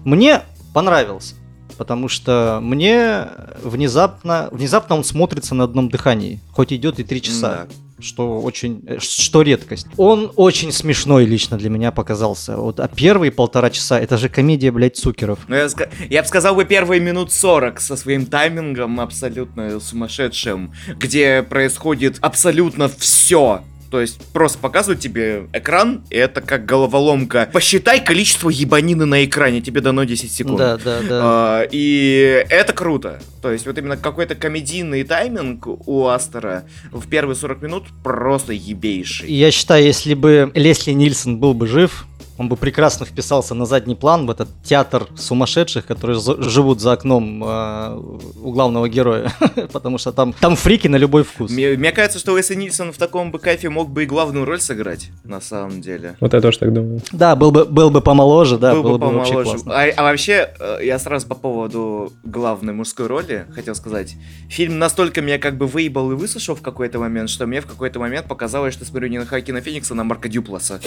Мне 0.03 0.41
понравился, 0.71 1.33
потому 1.77 2.07
что 2.07 2.59
мне 2.61 3.27
внезапно, 3.61 4.49
внезапно 4.51 4.95
он 4.95 5.03
смотрится 5.03 5.55
на 5.55 5.65
одном 5.65 5.89
дыхании, 5.89 6.39
хоть 6.51 6.73
идет 6.73 6.99
и 6.99 7.03
три 7.03 7.21
часа. 7.21 7.67
Что 7.97 8.41
очень, 8.41 8.83
что 8.99 9.41
редкость. 9.41 9.87
Он 9.95 10.29
очень 10.35 10.73
смешной 10.73 11.25
лично 11.25 11.57
для 11.57 11.69
меня 11.69 11.93
показался. 11.93 12.57
Вот, 12.57 12.81
а 12.81 12.89
первые 12.89 13.31
полтора 13.31 13.69
часа 13.69 13.97
это 13.97 14.17
же 14.17 14.27
комедия, 14.27 14.69
блядь, 14.69 14.97
цукеров. 14.97 15.39
Ну, 15.47 15.55
я, 15.55 15.69
я 16.09 16.21
бы 16.21 16.27
сказал 16.27 16.55
бы 16.55 16.65
первые 16.65 16.99
минут 16.99 17.31
40 17.31 17.79
со 17.79 17.95
своим 17.95 18.25
таймингом 18.25 18.99
абсолютно 18.99 19.79
сумасшедшим, 19.79 20.73
где 20.97 21.41
происходит 21.41 22.17
абсолютно 22.19 22.89
все. 22.89 23.63
То 23.89 24.01
есть 24.01 24.19
просто 24.33 24.57
показывают 24.59 24.99
тебе 24.99 25.47
экран, 25.53 26.03
и 26.09 26.15
это 26.15 26.41
как 26.41 26.65
головоломка. 26.65 27.49
Посчитай 27.51 28.03
количество 28.03 28.49
ебанины 28.49 29.05
на 29.05 29.23
экране, 29.25 29.61
тебе 29.61 29.81
дано 29.81 30.03
10 30.03 30.31
секунд. 30.31 30.57
Да, 30.57 30.77
да, 30.77 31.01
да. 31.01 31.19
А, 31.23 31.67
и 31.71 32.45
это 32.49 32.73
круто. 32.73 33.19
То 33.41 33.51
есть 33.51 33.65
вот 33.65 33.77
именно 33.77 33.97
какой-то 33.97 34.35
комедийный 34.35 35.03
тайминг 35.03 35.67
у 35.67 36.07
Астера 36.07 36.65
в 36.91 37.07
первые 37.07 37.35
40 37.35 37.61
минут 37.61 37.83
просто 38.03 38.53
ебейший. 38.53 39.31
Я 39.31 39.51
считаю, 39.51 39.83
если 39.83 40.13
бы 40.13 40.51
Лесли 40.55 40.91
Нильсон 40.91 41.37
был 41.37 41.53
бы 41.53 41.67
жив, 41.67 42.05
он 42.37 42.49
бы 42.49 42.57
прекрасно 42.57 43.05
вписался 43.05 43.53
на 43.55 43.65
задний 43.65 43.95
план 43.95 44.25
в 44.25 44.29
этот 44.29 44.49
театр 44.63 45.07
сумасшедших, 45.15 45.85
которые 45.85 46.19
живут 46.19 46.81
за 46.81 46.93
окном 46.93 47.43
э, 47.43 47.99
у 48.43 48.51
главного 48.51 48.89
героя, 48.89 49.31
потому 49.71 49.97
что 49.97 50.11
там, 50.11 50.33
там 50.33 50.55
фрики 50.55 50.87
на 50.87 50.97
любой 50.97 51.23
вкус. 51.23 51.51
Мне, 51.51 51.69
мне 51.71 51.91
кажется, 51.91 52.19
что 52.19 52.33
Уэсли 52.33 52.55
Нильсон 52.55 52.91
в 52.91 52.97
таком 52.97 53.31
бы 53.31 53.39
кайфе 53.39 53.69
мог 53.69 53.89
бы 53.89 54.03
и 54.03 54.05
главную 54.05 54.45
роль 54.45 54.59
сыграть, 54.59 55.09
на 55.23 55.39
самом 55.39 55.81
деле. 55.81 56.15
Вот 56.19 56.33
я 56.33 56.41
тоже 56.41 56.59
так 56.59 56.73
думаю. 56.73 57.01
Да, 57.11 57.35
был 57.35 57.51
бы, 57.51 57.65
был 57.65 57.89
бы 57.89 58.01
помоложе, 58.01 58.57
да, 58.57 58.73
Был 58.73 58.83
было 58.83 58.97
бы 58.97 59.07
бы 59.07 59.13
вообще 59.13 59.33
помоложе. 59.33 59.51
классно. 59.51 59.73
А, 59.73 59.87
а 59.95 60.03
вообще, 60.03 60.49
э, 60.59 60.79
я 60.83 60.99
сразу 60.99 61.27
по 61.27 61.35
поводу 61.35 62.11
главной 62.23 62.73
мужской 62.73 63.07
роли 63.07 63.45
хотел 63.53 63.75
сказать. 63.75 64.15
Фильм 64.49 64.77
настолько 64.77 65.21
меня 65.21 65.39
как 65.39 65.57
бы 65.57 65.67
выебал 65.67 66.11
и 66.11 66.15
высушил 66.15 66.55
в 66.55 66.61
какой-то 66.61 66.99
момент, 66.99 67.29
что 67.29 67.45
мне 67.47 67.61
в 67.61 67.65
какой-то 67.65 67.99
момент 67.99 68.27
показалось, 68.27 68.73
что 68.73 68.83
смотрю 68.85 69.07
не 69.07 69.19
на 69.19 69.25
Хакина 69.25 69.61
Феникса, 69.61 69.93
а 69.93 69.97
на 69.97 70.03
Марка 70.03 70.27
Дюпласа. 70.27 70.81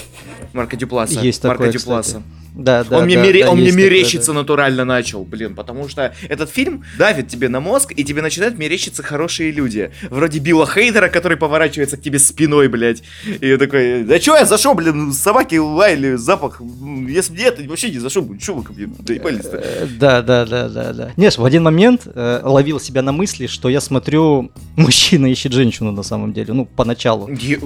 Марка 0.53 0.77
Дюпласа. 0.77 1.21
Есть 1.21 1.38
Марка 1.45 1.65
такое, 1.65 1.73
Дюпласа. 1.79 2.09
кстати. 2.09 2.25
Да, 2.55 2.83
да, 2.83 2.99
он 2.99 3.05
мне, 3.05 3.15
да, 3.15 3.23
мере- 3.23 3.45
да, 3.45 3.51
он 3.51 3.59
мне 3.59 3.67
есть 3.67 3.77
такое, 3.77 4.35
да. 4.35 4.41
натурально 4.41 4.85
начал, 4.85 5.23
блин, 5.23 5.55
потому 5.55 5.89
что 5.89 6.13
этот 6.29 6.51
фильм 6.51 6.83
давит 6.99 7.29
тебе 7.29 7.49
на 7.49 7.61
мозг, 7.61 7.93
и 7.95 8.03
тебе 8.03 8.21
начинают 8.21 8.59
мерещиться 8.59 9.05
хорошие 9.05 9.53
люди. 9.53 9.93
Вроде 10.11 10.41
Билла 10.41 10.67
Хейдера, 10.67 11.09
который 11.09 11.37
поворачивается 11.39 11.97
к 11.97 12.03
тебе 12.03 12.19
спиной, 12.19 12.67
блядь. 12.67 13.05
И 13.41 13.47
я 13.47 13.59
такой, 13.59 14.03
да 14.03 14.19
чё 14.19 14.35
я 14.35 14.45
зашел, 14.45 14.75
блин, 14.75 15.13
собаки 15.13 15.55
лаяли, 15.55 16.17
запах. 16.17 16.61
Если 17.07 17.37
нет, 17.37 17.65
вообще 17.69 17.91
не 17.91 17.99
зашел, 17.99 18.27
чё 18.39 18.55
вы 18.55 18.65
ко 18.65 18.73
мне 18.73 18.89
доебались-то? 18.99 19.59
Э, 19.63 19.87
Да, 20.01 20.23
да, 20.23 20.45
да, 20.45 20.69
да, 20.69 20.93
да. 20.93 21.13
Нет, 21.17 21.39
в 21.39 21.45
один 21.45 21.63
момент 21.63 22.09
э, 22.13 22.41
ловил 22.43 22.81
себя 22.81 23.03
на 23.03 23.13
мысли, 23.13 23.47
что 23.47 23.69
я 23.69 23.81
смотрю, 23.81 24.51
мужчина 24.75 25.27
ищет 25.27 25.53
женщину 25.53 25.93
на 25.93 26.03
самом 26.03 26.33
деле, 26.33 26.55
ну, 26.55 26.65
поначалу. 26.65 27.29
Е- 27.29 27.61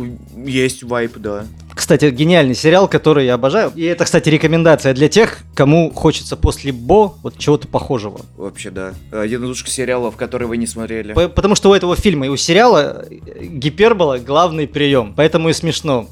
Есть 0.44 0.82
вайп, 0.82 1.16
да. 1.16 1.46
Кстати, 1.74 2.10
гениальный 2.10 2.54
сериал, 2.54 2.88
который 2.88 3.26
я 3.26 3.34
обожаю. 3.34 3.72
И 3.74 3.82
это, 3.84 4.04
кстати, 4.04 4.28
рекомендация 4.28 4.94
для 4.94 5.08
тех, 5.08 5.38
кому 5.54 5.90
хочется 5.90 6.36
после 6.36 6.72
Бо 6.72 7.14
вот 7.22 7.38
чего-то 7.38 7.68
похожего. 7.68 8.20
Вообще, 8.36 8.70
да. 8.70 8.92
Один 9.10 9.50
из 9.50 9.62
сериалов, 9.64 10.16
которые 10.16 10.48
вы 10.48 10.56
не 10.56 10.66
смотрели. 10.66 11.12
По- 11.12 11.28
Потому 11.28 11.54
что 11.54 11.70
у 11.70 11.74
этого 11.74 11.96
фильма 11.96 12.26
и 12.26 12.28
у 12.28 12.36
сериала 12.36 13.04
э, 13.10 13.44
гипербола 13.44 14.18
главный 14.18 14.66
прием. 14.66 15.14
Поэтому 15.16 15.48
и 15.48 15.52
смешно. 15.52 16.08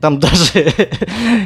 Там 0.00 0.18
даже 0.20 0.72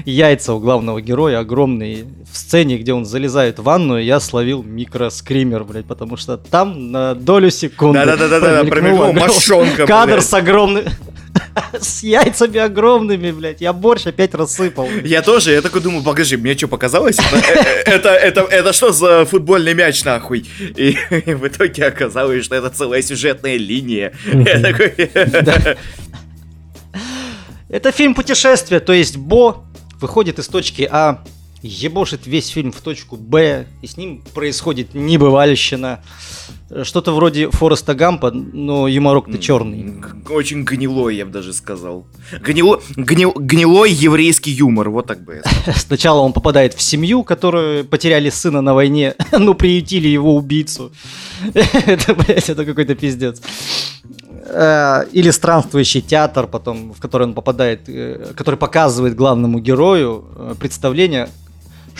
яйца 0.05 0.55
у 0.55 0.61
главного 0.61 1.01
героя 1.01 1.41
огромные. 1.41 2.05
В 2.31 2.37
сцене, 2.37 2.79
где 2.79 2.93
он 2.93 3.05
залезает 3.05 3.59
в 3.59 3.65
ванную, 3.65 4.05
я 4.05 4.21
словил 4.21 4.63
микроскример, 4.63 5.65
блядь, 5.65 5.87
потому 5.87 6.17
что 6.17 6.37
там 6.37 6.93
на 6.93 7.15
долю 7.17 7.51
секунды 7.51 8.05
Да-да-да-да, 8.05 8.63
промелькнула 8.65 9.07
промелькнула 9.11 9.27
мошонка, 9.27 9.87
Кадр 9.87 10.13
блядь. 10.13 10.25
с 10.25 10.35
огромным... 10.35 10.85
С 11.81 12.03
яйцами 12.03 12.59
огромными, 12.59 13.31
блядь. 13.31 13.61
Я 13.61 13.73
борщ 13.73 14.07
опять 14.07 14.35
рассыпал. 14.35 14.89
Я 15.05 15.23
тоже, 15.23 15.53
я 15.53 15.63
такой 15.63 15.81
думаю, 15.81 16.03
покажи, 16.03 16.37
мне 16.37 16.57
что 16.57 16.69
показалось? 16.69 17.19
Это, 17.19 17.39
э, 17.39 17.83
это, 17.87 18.09
это, 18.11 18.41
это 18.43 18.73
что 18.73 18.93
за 18.93 19.25
футбольный 19.25 19.75
мяч, 19.75 20.05
нахуй? 20.05 20.47
И, 20.77 20.97
и 21.11 21.35
в 21.35 21.47
итоге 21.47 21.87
оказалось, 21.87 22.45
что 22.45 22.55
это 22.55 22.71
целая 22.71 23.03
сюжетная 23.03 23.57
линия. 23.57 24.13
Я 24.27 24.61
такой... 24.61 24.95
Это 27.69 27.93
фильм 27.93 28.17
путешествия, 28.17 28.81
то 28.81 28.93
есть 28.93 29.17
Бо 29.17 29.65
выходит 30.01 30.41
из 30.41 30.49
точки 30.49 30.89
А, 30.91 31.23
ебошит 31.63 32.27
весь 32.27 32.49
фильм 32.49 32.73
в 32.73 32.81
точку 32.81 33.17
Б, 33.17 33.67
и 33.81 33.87
с 33.87 33.97
ним 33.97 34.25
происходит 34.35 34.93
небывальщина. 34.95 36.03
Что-то 36.85 37.13
вроде 37.13 37.51
Фореста 37.51 37.95
Гампа, 37.95 38.31
но 38.31 38.87
юморок-то 38.87 39.39
черный. 39.39 39.95
Очень 40.29 40.63
гнилой, 40.65 41.17
я 41.17 41.27
бы 41.27 41.33
даже 41.33 41.53
сказал. 41.53 42.07
Гнило, 42.41 42.81
гнил- 42.97 43.35
гнилой 43.37 43.91
еврейский 43.91 44.53
юмор, 44.53 44.91
вот 44.91 45.07
так 45.07 45.25
бы. 45.25 45.43
Сначала 45.77 46.21
он 46.21 46.33
попадает 46.33 46.75
в 46.75 46.81
семью, 46.81 47.25
которые 47.25 47.83
потеряли 47.83 48.31
сына 48.31 48.61
на 48.61 48.75
войне, 48.75 49.15
но 49.33 49.55
приютили 49.55 50.09
его 50.09 50.37
убийцу. 50.37 50.93
Это, 51.87 52.15
блядь, 52.15 52.51
это 52.51 52.65
какой-то 52.65 52.95
пиздец. 52.95 53.41
Э, 54.53 55.05
Или 55.13 55.31
странствующий 55.31 56.03
театр, 56.03 56.47
потом, 56.47 56.93
в 56.93 57.01
который 57.01 57.27
он 57.27 57.35
попадает, 57.35 57.89
э, 57.89 58.33
который 58.37 58.57
показывает 58.57 59.17
главному 59.17 59.59
герою 59.59 60.25
э, 60.37 60.55
представление, 60.61 61.29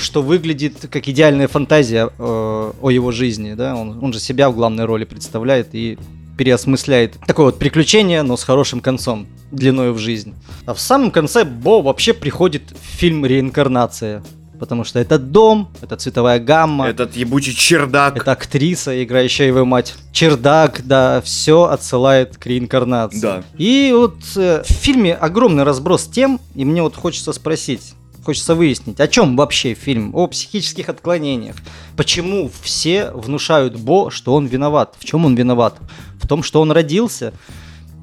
что 0.01 0.23
выглядит 0.23 0.89
как 0.91 1.09
идеальная 1.09 1.49
фантазия 1.49 2.11
э, 2.19 2.73
о 2.81 2.91
его 2.91 3.13
жизни. 3.13 3.55
Да? 3.55 3.75
Он, 3.77 4.03
он 4.03 4.13
же 4.13 4.21
себя 4.21 4.51
в 4.51 4.57
главной 4.57 4.85
роли 4.85 5.05
представляет 5.05 5.69
и 5.75 5.99
переосмысляет 6.37 7.19
такое 7.27 7.47
вот 7.47 7.59
приключение, 7.59 8.23
но 8.23 8.37
с 8.37 8.45
хорошим 8.45 8.81
концом, 8.81 9.27
длиною 9.53 9.93
в 9.93 9.99
жизнь. 9.99 10.35
А 10.65 10.73
в 10.73 10.81
самом 10.81 11.11
конце 11.11 11.45
Бо 11.45 11.83
вообще 11.83 12.15
приходит 12.15 12.63
в 12.71 12.97
фильм 12.99 13.27
«Реинкарнация». 13.27 14.23
Потому 14.59 14.85
что 14.85 14.99
это 14.99 15.19
дом, 15.19 15.71
это 15.81 15.97
цветовая 15.97 16.39
гамма, 16.39 16.89
это, 16.89 17.05
Этот 17.05 17.17
ебучий 17.17 17.55
чердак. 17.55 18.29
актриса, 18.29 19.03
играющая 19.03 19.47
его 19.47 19.65
мать. 19.65 19.95
Чердак, 20.13 20.83
да, 20.85 21.23
все 21.23 21.65
отсылает 21.65 22.37
к 22.37 22.47
реинкарнации. 22.47 23.21
Да. 23.21 23.43
И 23.57 23.91
вот 23.95 24.17
э, 24.37 24.63
в 24.63 24.71
фильме 24.71 25.15
огромный 25.15 25.63
разброс 25.65 26.07
тем, 26.09 26.39
и 26.55 26.67
мне 26.67 26.83
вот 26.83 26.95
хочется 26.95 27.33
спросить, 27.33 27.95
хочется 28.31 28.55
выяснить, 28.55 29.01
о 29.01 29.09
чем 29.09 29.35
вообще 29.35 29.75
фильм? 29.75 30.15
О 30.15 30.29
психических 30.29 30.89
отклонениях. 30.89 31.57
Почему 31.97 32.49
все 32.63 33.11
внушают 33.11 33.75
Бо, 33.75 34.13
что 34.13 34.35
он 34.35 34.47
виноват? 34.47 34.95
В 35.01 35.05
чем 35.05 35.25
он 35.25 35.35
виноват? 35.35 35.79
В 36.23 36.29
том, 36.29 36.45
что 36.45 36.61
он 36.61 36.71
родился? 36.71 37.33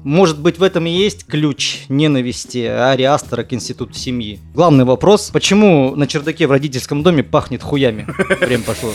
Может 0.04 0.40
быть, 0.40 0.58
в 0.58 0.62
этом 0.62 0.86
и 0.86 0.90
есть 0.90 1.26
ключ 1.26 1.80
ненависти 1.88 2.64
Ари 2.64 3.02
Астера 3.02 3.42
к 3.42 3.52
институту 3.52 3.94
семьи. 3.94 4.40
Главный 4.54 4.84
вопрос, 4.84 5.30
почему 5.30 5.94
на 5.96 6.06
чердаке 6.06 6.46
в 6.46 6.50
родительском 6.50 7.02
доме 7.02 7.22
пахнет 7.22 7.62
хуями? 7.62 8.06
Время 8.40 8.62
пошло. 8.62 8.92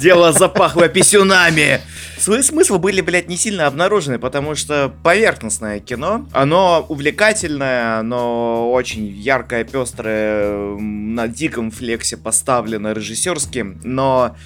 Дело 0.00 0.32
запахло 0.32 0.88
писюнами. 0.88 1.80
Свои 2.18 2.42
смыслы 2.42 2.78
были, 2.78 3.00
блядь, 3.00 3.28
не 3.28 3.36
сильно 3.36 3.66
обнаружены, 3.66 4.18
потому 4.18 4.54
что 4.54 4.92
поверхностное 5.02 5.80
кино, 5.80 6.26
оно 6.32 6.84
увлекательное, 6.88 7.98
оно 7.98 8.70
очень 8.72 9.06
яркое, 9.06 9.64
пестрое, 9.64 10.76
на 10.78 11.28
диком 11.28 11.70
флексе 11.70 12.16
поставлено 12.16 12.92
режиссерским, 12.92 13.80
но 13.82 14.36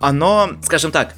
оно, 0.00 0.52
скажем 0.62 0.90
так, 0.90 1.14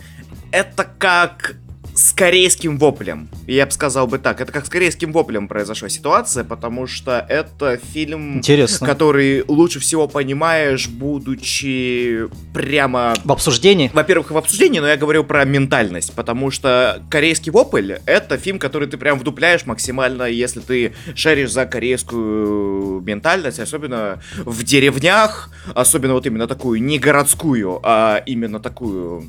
это 0.53 0.85
как 0.99 1.57
с 1.95 2.13
корейским 2.13 2.77
воплем. 2.77 3.29
Я 3.47 3.67
бы 3.67 3.73
сказал 3.73 4.07
бы 4.07 4.19
так, 4.19 4.41
это 4.41 4.53
как 4.53 4.67
с 4.67 4.69
корейским 4.69 5.13
воплем 5.13 5.47
произошла 5.47 5.89
ситуация, 5.89 6.43
потому 6.43 6.87
что 6.87 7.25
это 7.29 7.77
фильм 7.77 8.39
Интересно. 8.39 8.87
который 8.87 9.45
лучше 9.47 9.79
всего 9.79 10.09
понимаешь, 10.09 10.89
будучи 10.89 12.29
прямо... 12.53 13.15
В 13.25 13.31
обсуждении? 13.31 13.91
Во-первых, 13.95 14.33
в 14.33 14.37
обсуждении, 14.37 14.81
но 14.81 14.89
я 14.89 14.97
говорю 14.97 15.25
про 15.25 15.45
ментальность, 15.45 16.13
потому 16.15 16.51
что 16.51 17.03
корейский 17.11 17.53
вопль— 17.53 17.95
это 18.07 18.39
фильм, 18.39 18.59
который 18.59 18.89
ты 18.89 18.97
прям 18.97 19.19
вдупляешь 19.19 19.65
максимально, 19.65 20.25
если 20.25 20.61
ты 20.61 20.95
шаришь 21.15 21.53
за 21.53 21.65
корейскую 21.67 23.01
ментальность, 23.03 23.61
особенно 23.61 24.21
в 24.39 24.65
деревнях, 24.65 25.51
особенно 25.75 26.15
вот 26.15 26.27
именно 26.27 26.49
такую, 26.49 26.83
не 26.83 26.99
городскую, 26.99 27.81
а 27.85 28.23
именно 28.27 28.59
такую 28.59 29.25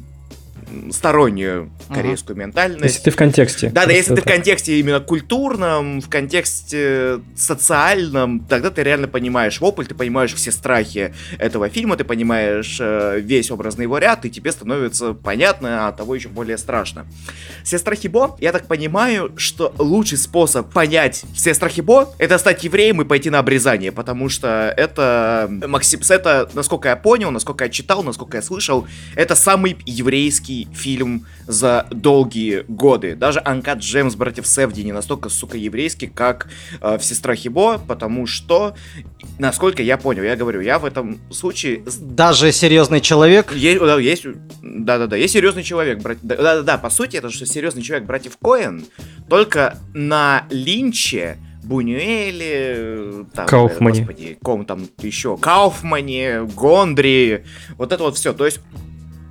стороннюю 0.92 1.72
Ага. 1.90 2.02
корейскую 2.02 2.38
ментальность. 2.38 2.84
Если 2.84 3.04
ты 3.04 3.12
в 3.12 3.16
контексте. 3.16 3.70
Да, 3.70 3.86
да, 3.86 3.92
если 3.92 4.16
ты 4.16 4.22
в 4.22 4.26
контексте 4.26 4.80
именно 4.80 5.00
культурном, 5.00 6.02
в 6.02 6.10
контексте 6.10 7.20
социальном, 7.36 8.40
тогда 8.40 8.72
ты 8.72 8.84
реально 8.84 9.08
понимаешь 9.08 9.60
вопль, 9.62 9.86
ты 9.86 9.96
понимаешь 9.96 10.34
все 10.34 10.52
страхи 10.52 11.14
этого 11.38 11.70
фильма, 11.70 11.96
ты 11.98 12.04
понимаешь 12.04 12.78
э, 12.80 13.20
весь 13.20 13.52
образный 13.52 13.84
его 13.84 13.98
ряд, 13.98 14.26
и 14.26 14.30
тебе 14.30 14.52
становится 14.52 15.14
понятно, 15.14 15.88
а 15.88 15.92
того 15.92 16.16
еще 16.16 16.30
более 16.30 16.58
страшно. 16.58 17.06
Все 17.64 17.78
страхи 17.78 18.08
Бо, 18.08 18.36
я 18.40 18.52
так 18.52 18.68
понимаю, 18.68 19.32
что 19.38 19.74
лучший 19.78 20.18
способ 20.18 20.72
понять 20.72 21.24
все 21.34 21.54
страхи 21.54 21.82
Бо, 21.82 22.14
это 22.18 22.38
стать 22.38 22.64
евреем 22.64 23.02
и 23.02 23.06
пойти 23.06 23.30
на 23.30 23.40
обрезание, 23.40 23.92
потому 23.92 24.30
что 24.30 24.74
это, 24.76 25.48
Максим, 25.68 26.02
это, 26.10 26.50
насколько 26.54 26.90
я 26.90 26.96
понял, 26.96 27.32
насколько 27.32 27.66
я 27.66 27.70
читал, 27.70 28.04
насколько 28.04 28.38
я 28.38 28.44
слышал, 28.44 28.88
это 29.16 29.36
самый 29.36 29.78
еврейский 29.86 30.55
еврейский 30.56 30.68
фильм 30.74 31.26
за 31.48 31.88
долгие 31.92 32.66
годы. 32.68 33.16
Даже 33.16 33.42
Анкат 33.44 33.80
Джемс 33.80 34.16
братьев 34.16 34.48
Севди 34.48 34.84
не 34.84 34.92
настолько, 34.92 35.30
сука, 35.30 35.58
еврейский, 35.58 36.08
как 36.08 36.48
э, 36.82 36.98
в 36.98 37.04
Сестра 37.04 37.36
Хибо, 37.36 37.78
потому 37.78 38.26
что, 38.28 38.76
насколько 39.38 39.84
я 39.84 39.98
понял, 39.98 40.24
я 40.24 40.36
говорю, 40.36 40.62
я 40.62 40.80
в 40.80 40.86
этом 40.86 41.20
случае... 41.32 41.84
Даже 42.02 42.52
серьезный 42.52 43.02
человек. 43.02 43.54
Есть, 43.54 43.80
да, 43.80 44.00
есть, 44.00 44.26
да-да-да, 44.62 45.16
есть 45.16 45.34
серьезный 45.34 45.64
человек, 45.64 46.00
брат, 46.02 46.18
да-да-да, 46.22 46.78
по 46.78 46.90
сути, 46.90 47.18
это 47.18 47.30
же 47.30 47.46
серьезный 47.46 47.84
человек 47.84 48.08
братьев 48.08 48.38
Коэн, 48.38 48.86
только 49.30 49.78
на 49.94 50.46
Линче 50.50 51.38
Бунюэле, 51.66 53.26
там, 53.34 53.48
Кауфмане. 53.48 54.00
господи, 54.00 54.38
ком 54.42 54.66
там 54.66 54.88
еще, 55.00 55.36
Кауфмане, 55.38 56.44
Гондри, 56.44 57.44
вот 57.78 57.92
это 57.92 58.04
вот 58.04 58.18
все. 58.18 58.34
То 58.34 58.46
есть, 58.46 58.60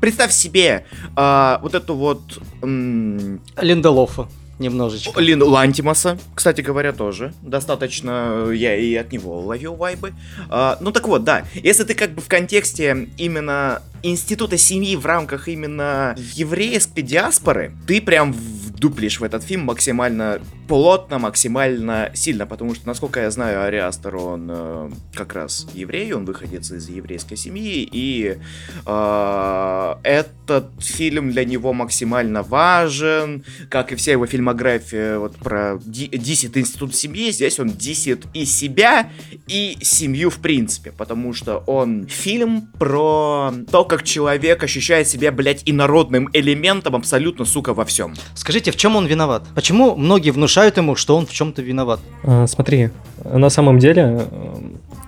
представь 0.04 0.32
себе 0.32 0.84
а, 1.16 1.58
вот 1.62 1.74
эту 1.74 1.94
вот... 1.94 2.20
м, 2.60 3.40
Линделофа 3.56 4.28
немножечко. 4.58 5.18
Лин 5.18 5.42
Лантимаса, 5.42 6.18
кстати 6.34 6.60
говоря, 6.60 6.92
тоже. 6.92 7.32
Достаточно 7.40 8.48
э, 8.48 8.52
я 8.54 8.76
и 8.76 8.94
от 8.96 9.12
него 9.12 9.40
ловил 9.40 9.76
вайбы. 9.76 10.12
А, 10.50 10.76
ну 10.82 10.92
так 10.92 11.08
вот, 11.08 11.24
да. 11.24 11.44
Если 11.54 11.84
ты 11.84 11.94
как 11.94 12.10
бы 12.10 12.20
в 12.20 12.28
контексте 12.28 13.08
именно 13.16 13.80
института 14.02 14.58
семьи 14.58 14.94
в 14.94 15.06
рамках 15.06 15.48
именно 15.48 16.14
еврейской 16.34 17.00
диаспоры, 17.00 17.72
ты 17.86 18.02
прям 18.02 18.34
вдуплишь 18.34 19.20
в 19.20 19.24
этот 19.24 19.42
фильм 19.42 19.62
максимально 19.62 20.40
плотно, 20.68 21.18
максимально 21.18 22.10
сильно, 22.14 22.46
потому 22.46 22.74
что, 22.74 22.86
насколько 22.86 23.20
я 23.20 23.30
знаю, 23.30 23.62
Ариастер, 23.64 24.16
он 24.16 24.48
э, 24.50 24.90
как 25.14 25.34
раз 25.34 25.66
еврей, 25.74 26.12
он 26.12 26.24
выходец 26.24 26.70
из 26.70 26.88
еврейской 26.88 27.36
семьи, 27.36 27.88
и 27.90 28.38
э, 28.86 29.94
этот 30.02 30.70
фильм 30.78 31.30
для 31.30 31.44
него 31.44 31.72
максимально 31.72 32.42
важен, 32.42 33.44
как 33.68 33.92
и 33.92 33.96
вся 33.96 34.12
его 34.12 34.26
фильмография 34.26 35.18
вот 35.18 35.36
про 35.36 35.78
ди- 35.84 36.08
дисит 36.08 36.56
институт 36.56 36.94
семьи, 36.94 37.30
здесь 37.30 37.60
он 37.60 37.70
дисит 37.70 38.24
и 38.32 38.44
себя, 38.44 39.10
и 39.46 39.76
семью 39.82 40.30
в 40.30 40.38
принципе, 40.38 40.92
потому 40.92 41.34
что 41.34 41.58
он 41.66 42.06
фильм 42.06 42.68
про 42.78 43.52
то, 43.70 43.84
как 43.84 44.02
человек 44.02 44.62
ощущает 44.62 45.08
себя, 45.08 45.30
блядь, 45.32 45.62
инородным 45.66 46.30
элементом 46.32 46.96
абсолютно, 46.96 47.44
сука, 47.44 47.74
во 47.74 47.84
всем. 47.84 48.14
Скажите, 48.34 48.70
в 48.70 48.76
чем 48.76 48.96
он 48.96 49.06
виноват? 49.06 49.44
Почему 49.54 49.96
многие 49.96 50.30
внушают 50.30 50.53
ему, 50.76 50.96
что 50.96 51.16
он 51.16 51.26
в 51.26 51.32
чем-то 51.32 51.62
виноват? 51.62 52.00
А, 52.22 52.46
смотри, 52.46 52.90
на 53.24 53.50
самом 53.50 53.78
деле, 53.78 54.26
э, 54.30 54.54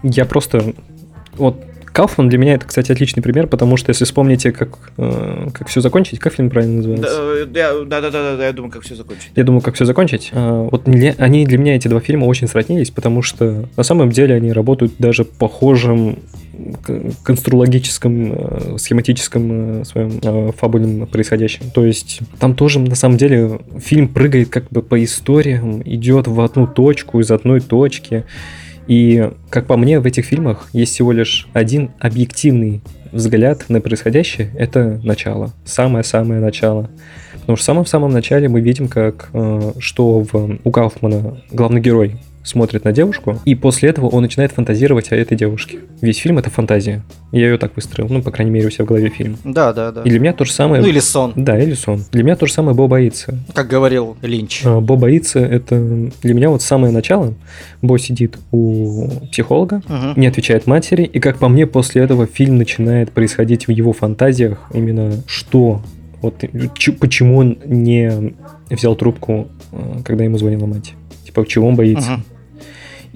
я 0.02 0.24
просто... 0.24 0.74
Вот 1.34 1.56
Кауфман 1.92 2.28
для 2.28 2.36
меня 2.38 2.54
это, 2.54 2.66
кстати, 2.66 2.92
отличный 2.92 3.22
пример, 3.22 3.46
потому 3.46 3.78
что 3.78 3.88
если 3.90 4.04
вспомните, 4.04 4.52
как, 4.52 4.92
э, 4.98 5.48
как 5.54 5.68
все 5.68 5.80
закончить, 5.80 6.18
как 6.18 6.34
фильм 6.34 6.50
правильно 6.50 6.76
называется? 6.76 7.46
Да-да-да, 7.46 8.44
я 8.46 8.52
думаю, 8.52 8.70
как 8.70 8.82
все 8.82 8.94
закончить. 8.94 9.30
Я 9.34 9.44
думаю, 9.44 9.62
как 9.62 9.74
все 9.76 9.86
закончить. 9.86 10.30
А, 10.32 10.68
Вот 10.70 10.84
для- 10.84 11.14
они 11.16 11.46
для 11.46 11.56
меня 11.56 11.74
эти 11.76 11.88
два 11.88 12.00
фильма 12.00 12.26
очень 12.26 12.48
сроднились, 12.48 12.90
потому 12.90 13.22
что 13.22 13.64
на 13.78 13.82
самом 13.82 14.10
деле 14.10 14.34
они 14.34 14.52
работают 14.52 14.92
даже 14.98 15.24
похожим 15.24 16.18
к- 16.82 17.02
констрологическом, 17.22 18.32
э, 18.32 18.78
схематическом 18.78 19.80
э, 19.80 19.84
своем 19.84 20.18
э, 20.22 20.52
фабульном 20.56 21.06
происходящем. 21.06 21.70
То 21.70 21.84
есть 21.84 22.20
там 22.38 22.54
тоже 22.54 22.80
на 22.80 22.94
самом 22.94 23.16
деле 23.16 23.60
фильм 23.78 24.08
прыгает 24.08 24.48
как 24.48 24.68
бы 24.70 24.82
по 24.82 25.02
историям, 25.02 25.82
идет 25.84 26.26
в 26.26 26.40
одну 26.40 26.66
точку 26.66 27.20
из 27.20 27.30
одной 27.30 27.60
точки. 27.60 28.24
И, 28.86 29.30
как 29.50 29.66
по 29.66 29.76
мне, 29.76 29.98
в 29.98 30.06
этих 30.06 30.24
фильмах 30.26 30.68
есть 30.72 30.94
всего 30.94 31.10
лишь 31.10 31.48
один 31.52 31.90
объективный 31.98 32.82
взгляд 33.10 33.64
на 33.68 33.80
происходящее. 33.80 34.50
Это 34.56 35.00
начало. 35.02 35.52
Самое-самое 35.64 36.40
начало. 36.40 36.88
Потому 37.40 37.56
что 37.56 37.62
в 37.62 37.66
самом-самом 37.66 38.12
начале 38.12 38.48
мы 38.48 38.60
видим, 38.60 38.86
как 38.86 39.30
что 39.80 40.20
в, 40.20 40.58
у 40.62 40.70
Кауфмана 40.70 41.42
главный 41.50 41.80
герой 41.80 42.16
смотрит 42.46 42.84
на 42.84 42.92
девушку, 42.92 43.38
и 43.44 43.54
после 43.56 43.88
этого 43.88 44.06
он 44.06 44.22
начинает 44.22 44.52
фантазировать 44.52 45.10
о 45.12 45.16
этой 45.16 45.36
девушке. 45.36 45.80
Весь 46.00 46.18
фильм 46.18 46.38
это 46.38 46.48
фантазия. 46.48 47.02
Я 47.32 47.46
ее 47.50 47.58
так 47.58 47.74
выстроил, 47.74 48.08
ну, 48.08 48.22
по 48.22 48.30
крайней 48.30 48.52
мере, 48.52 48.68
у 48.68 48.70
себя 48.70 48.84
в 48.84 48.88
голове 48.88 49.08
фильм. 49.10 49.36
Да, 49.44 49.72
да, 49.72 49.90
да. 49.90 50.02
И 50.02 50.10
для 50.10 50.20
меня 50.20 50.32
то 50.32 50.44
же 50.44 50.52
самое... 50.52 50.80
Ну 50.80 50.88
или 50.88 51.00
сон, 51.00 51.32
Да, 51.34 51.58
или 51.58 51.74
сон. 51.74 52.04
Для 52.12 52.22
меня 52.22 52.36
то 52.36 52.46
же 52.46 52.52
самое 52.52 52.76
Бо 52.76 52.86
боится. 52.86 53.36
как 53.52 53.66
говорил 53.66 54.16
Линч. 54.22 54.62
А, 54.64 54.80
Бо 54.80 54.94
боится 54.96 55.40
это 55.40 56.08
для 56.22 56.34
меня 56.34 56.50
вот 56.50 56.62
самое 56.62 56.92
начало. 56.92 57.34
Бо 57.82 57.98
сидит 57.98 58.38
у 58.52 59.08
психолога, 59.32 59.82
Мгм. 59.88 60.14
не 60.16 60.26
отвечает 60.28 60.66
матери, 60.68 61.02
и 61.02 61.18
как 61.18 61.38
по 61.38 61.48
мне, 61.48 61.66
после 61.66 62.02
этого 62.02 62.26
фильм 62.26 62.58
начинает 62.58 63.10
происходить 63.10 63.66
в 63.66 63.70
его 63.72 63.92
фантазиях 63.92 64.70
именно 64.72 65.12
что, 65.26 65.82
вот 66.22 66.42
ч- 66.78 66.92
почему 66.92 67.38
он 67.38 67.58
не 67.66 68.34
взял 68.70 68.94
трубку, 68.94 69.48
э, 69.72 69.76
когда 70.04 70.24
ему 70.24 70.38
звонила 70.38 70.66
мать. 70.66 70.94
Типа, 71.24 71.44
чего 71.46 71.66
он 71.68 71.74
боится. 71.74 72.12
Мгм. 72.12 72.24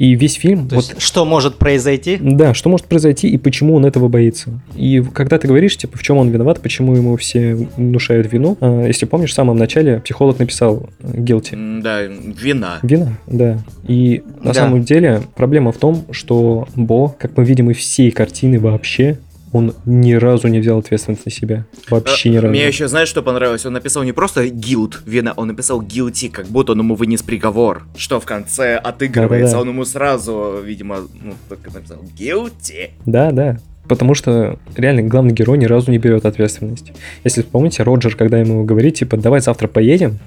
И 0.01 0.15
весь 0.15 0.33
фильм, 0.37 0.67
То 0.67 0.77
вот 0.77 0.85
есть, 0.89 1.03
что 1.03 1.27
может 1.27 1.57
произойти? 1.57 2.17
да, 2.23 2.55
что 2.55 2.71
может 2.71 2.87
произойти 2.87 3.29
и 3.29 3.37
почему 3.37 3.75
он 3.75 3.85
этого 3.85 4.09
боится. 4.09 4.59
И 4.75 5.03
когда 5.13 5.37
ты 5.37 5.47
говоришь, 5.47 5.77
типа, 5.77 5.99
в 5.99 6.03
чем 6.03 6.17
он 6.17 6.31
виноват, 6.31 6.61
почему 6.63 6.97
ему 6.97 7.19
все 7.19 7.55
внушают 7.77 8.33
вину, 8.33 8.57
а, 8.63 8.87
если 8.87 9.05
помнишь, 9.05 9.33
в 9.33 9.35
самом 9.35 9.59
начале 9.59 10.01
психолог 10.01 10.39
написал 10.39 10.89
э, 11.01 11.19
guilty. 11.19 11.83
Да, 11.83 12.01
вина. 12.03 12.79
Вина, 12.81 13.19
да. 13.27 13.59
И 13.87 14.23
на 14.43 14.55
Да. 14.55 14.55
самом 14.55 14.85
деле 14.85 15.21
проблема 15.37 15.71
в 15.71 15.77
том, 15.77 16.03
что 16.13 16.67
Бо, 16.77 17.11
как 17.19 17.37
мы 17.37 17.45
видим 17.45 17.71
из 17.71 17.77
всей 17.77 18.11
картины 18.11 18.59
вообще, 18.59 19.19
он 19.53 19.75
ни 19.85 20.13
разу 20.15 20.49
не 20.49 20.61
взял 20.61 20.79
ответственность 20.79 21.25
на 21.25 21.31
себя. 21.33 21.67
Вообще 21.89 22.31
ни 22.31 22.37
Э, 22.37 22.41
разу. 22.41 22.51
Мне 22.51 22.67
еще, 22.67 22.87
знаешь, 22.89 23.09
что 23.09 23.23
понравилось? 23.23 23.67
Он 23.67 23.73
написал 23.73 24.03
не 24.05 24.13
просто 24.13 24.47
guilt, 24.47 24.99
вина, 25.07 25.33
он 25.37 25.49
написал 25.49 25.83
guilty, 25.83 26.31
как 26.31 26.47
будто 26.47 26.73
он 26.73 26.79
ему 26.79 26.95
вынес 26.95 27.23
приговор, 27.23 27.83
что 27.97 28.21
в 28.21 28.25
конце 28.27 28.77
отыгрывается. 28.77 29.53
Да-да-да. 29.57 29.61
Он 29.61 29.69
ему 29.69 29.85
сразу, 29.85 30.61
видимо, 30.65 30.99
ну, 31.23 31.35
только 31.49 31.71
написал 31.73 31.99
guilty. 32.19 32.91
Да, 33.07 33.33
да. 33.33 33.59
Потому 33.89 34.15
что 34.15 34.57
реально 34.77 35.03
главный 35.03 35.33
герой 35.33 35.59
ни 35.59 35.65
разу 35.65 35.91
не 35.91 35.99
берет 35.99 36.25
ответственность. 36.25 36.93
Если 37.25 37.43
помните, 37.43 37.83
Роджер, 37.83 38.15
когда 38.15 38.39
ему 38.39 38.63
говорит, 38.65 38.95
типа, 38.95 39.17
давай 39.17 39.41
завтра 39.41 39.67
поедем, 39.67 40.19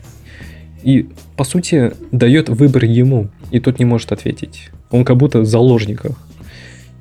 и, 0.83 1.07
по 1.37 1.45
сути, 1.45 1.93
дает 2.11 2.49
выбор 2.49 2.83
ему, 2.83 3.29
и 3.51 3.61
тот 3.61 3.79
не 3.79 3.85
может 3.85 4.11
ответить. 4.11 4.69
Он 4.91 5.05
как 5.05 5.15
будто 5.15 5.39
в 5.39 5.45
заложниках. 5.45 6.11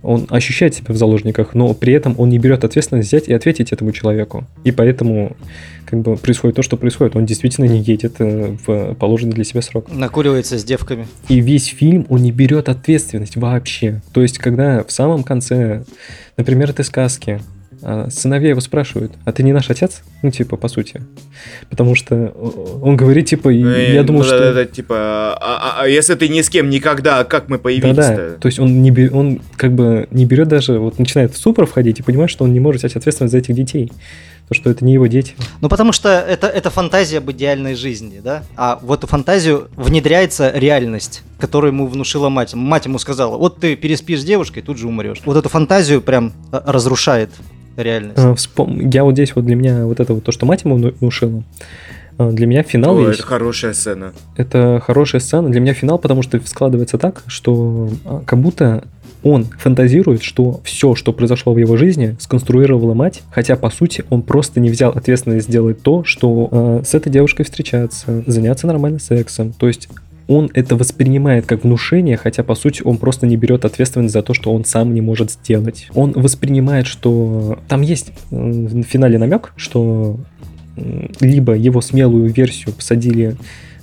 Он 0.02 0.26
ощущает 0.30 0.74
себя 0.74 0.94
в 0.94 0.96
заложниках, 0.96 1.54
но 1.54 1.74
при 1.74 1.92
этом 1.92 2.14
он 2.18 2.28
не 2.28 2.38
берет 2.38 2.64
ответственность 2.64 3.08
взять 3.08 3.28
и 3.28 3.32
ответить 3.32 3.72
этому 3.72 3.92
человеку. 3.92 4.44
И 4.64 4.72
поэтому 4.72 5.36
как 5.84 6.00
бы 6.00 6.16
происходит 6.16 6.56
то, 6.56 6.62
что 6.62 6.76
происходит. 6.76 7.16
Он 7.16 7.26
действительно 7.26 7.66
не 7.66 7.80
едет 7.80 8.14
э, 8.18 8.56
в 8.66 8.94
положенный 8.94 9.34
для 9.34 9.44
себя 9.44 9.62
срок. 9.62 9.92
Накуривается 9.92 10.58
с 10.58 10.64
девками. 10.64 11.06
И 11.28 11.40
весь 11.40 11.66
фильм 11.66 12.06
он 12.08 12.22
не 12.22 12.32
берет 12.32 12.68
ответственность 12.68 13.36
вообще. 13.36 14.00
То 14.12 14.22
есть, 14.22 14.38
когда 14.38 14.84
в 14.84 14.90
самом 14.90 15.22
конце, 15.22 15.84
например, 16.36 16.70
этой 16.70 16.84
сказки, 16.84 17.40
сыновья 18.10 18.50
его 18.50 18.60
спрашивают, 18.60 19.12
а 19.24 19.32
ты 19.32 19.42
не 19.42 19.52
наш 19.52 19.68
отец? 19.70 20.02
Ну, 20.22 20.30
типа, 20.30 20.56
по 20.56 20.68
сути. 20.68 21.02
Потому 21.68 21.94
что 21.94 22.14
он 22.82 22.96
говорит, 22.96 23.26
типа, 23.26 23.48
и 23.48 23.62
Э, 23.64 23.94
я 23.94 24.02
думал, 24.04 24.20
ну, 24.20 24.26
что... 24.26 24.38
да-да-да, 24.38 24.64
типа, 24.66 24.94
а, 24.96 25.36
а- 25.40 25.82
а 25.82 25.88
если 25.88 26.14
ты 26.14 26.28
ни 26.28 26.40
с 26.40 26.48
кем 26.48 26.70
никогда, 26.70 27.24
как 27.24 27.48
мы 27.48 27.56
Да-да, 27.58 27.62
появились-то? 27.64 28.36
то 28.40 28.46
есть 28.46 28.58
он, 28.58 28.82
не 28.82 28.90
бе- 28.90 29.10
он 29.10 29.40
как 29.56 29.72
бы 29.72 30.06
не 30.10 30.24
берет 30.26 30.48
даже, 30.48 30.78
вот 30.78 30.98
начинает 30.98 31.32
в 31.34 31.36
ступор 31.36 31.66
входить 31.66 31.98
и 31.98 32.02
понимает, 32.02 32.30
что 32.30 32.44
он 32.44 32.52
не 32.52 32.60
может 32.60 32.82
взять 32.82 32.96
ответственность 32.96 33.32
за 33.32 33.38
этих 33.38 33.54
детей. 33.54 33.90
То, 34.48 34.54
что 34.54 34.68
это 34.70 34.84
не 34.84 34.92
его 34.92 35.06
дети. 35.06 35.34
Ну, 35.62 35.68
потому 35.70 35.92
что 35.92 36.08
это, 36.10 36.46
это 36.46 36.68
фантазия 36.68 37.18
об 37.18 37.30
идеальной 37.30 37.74
жизни, 37.74 38.20
да? 38.22 38.42
А 38.56 38.78
в 38.82 38.92
эту 38.92 39.06
фантазию 39.06 39.68
внедряется 39.76 40.50
реальность, 40.54 41.22
которую 41.38 41.72
ему 41.72 41.86
внушила 41.86 42.28
мать. 42.28 42.52
Мать 42.52 42.84
ему 42.84 42.98
сказала, 42.98 43.38
вот 43.38 43.60
ты 43.60 43.76
переспишь 43.76 44.20
с 44.20 44.24
девушкой, 44.24 44.60
тут 44.62 44.76
же 44.78 44.88
умрешь. 44.88 45.22
Вот 45.24 45.36
эту 45.38 45.48
фантазию 45.48 46.02
прям 46.02 46.32
э, 46.52 46.60
разрушает 46.66 47.30
реальность. 47.76 48.18
А, 48.18 48.34
вспом- 48.34 48.90
Я 48.92 49.04
вот 49.04 49.12
здесь 49.14 49.34
вот 49.34 49.44
для 49.46 49.56
меня 49.56 49.84
вот 49.86 50.00
это 50.00 50.14
вот 50.14 50.24
то, 50.24 50.32
что 50.32 50.46
мать 50.46 50.64
ему 50.64 50.76
вну- 50.76 50.94
внушила, 51.00 51.42
а, 52.18 52.30
для 52.30 52.46
меня 52.46 52.62
финал 52.62 52.96
О, 52.98 53.08
есть. 53.08 53.20
это 53.20 53.28
хорошая 53.28 53.72
сцена. 53.72 54.12
Это 54.36 54.82
хорошая 54.84 55.20
сцена. 55.20 55.48
Для 55.50 55.60
меня 55.60 55.74
финал, 55.74 55.98
потому 55.98 56.22
что 56.22 56.40
складывается 56.44 56.98
так, 56.98 57.22
что 57.26 57.90
а, 58.04 58.22
как 58.26 58.38
будто 58.38 58.84
он 59.24 59.44
фантазирует, 59.44 60.22
что 60.24 60.60
все, 60.64 60.96
что 60.96 61.12
произошло 61.12 61.52
в 61.54 61.58
его 61.58 61.76
жизни, 61.76 62.16
сконструировала 62.18 62.92
мать, 62.94 63.22
хотя 63.30 63.54
по 63.54 63.70
сути 63.70 64.04
он 64.10 64.22
просто 64.22 64.58
не 64.58 64.68
взял 64.68 64.90
ответственность 64.90 65.46
сделать 65.46 65.80
то, 65.80 66.02
что 66.02 66.48
э, 66.50 66.82
с 66.84 66.92
этой 66.94 67.10
девушкой 67.10 67.44
встречаться, 67.44 68.24
заняться 68.26 68.66
нормальным 68.66 68.98
сексом. 68.98 69.52
То 69.52 69.68
есть 69.68 69.88
он 70.32 70.50
это 70.54 70.76
воспринимает 70.76 71.46
как 71.46 71.64
внушение, 71.64 72.16
хотя 72.16 72.42
по 72.42 72.54
сути 72.54 72.82
он 72.82 72.96
просто 72.96 73.26
не 73.26 73.36
берет 73.36 73.64
ответственность 73.64 74.12
за 74.12 74.22
то, 74.22 74.34
что 74.34 74.52
он 74.52 74.64
сам 74.64 74.94
не 74.94 75.00
может 75.00 75.30
сделать. 75.30 75.88
Он 75.94 76.12
воспринимает, 76.12 76.86
что 76.86 77.58
там 77.68 77.82
есть 77.82 78.12
в 78.30 78.82
финале 78.82 79.18
намек, 79.18 79.52
что 79.56 80.18
либо 81.20 81.54
его 81.54 81.80
смелую 81.80 82.32
версию 82.32 82.74
посадили 82.74 83.36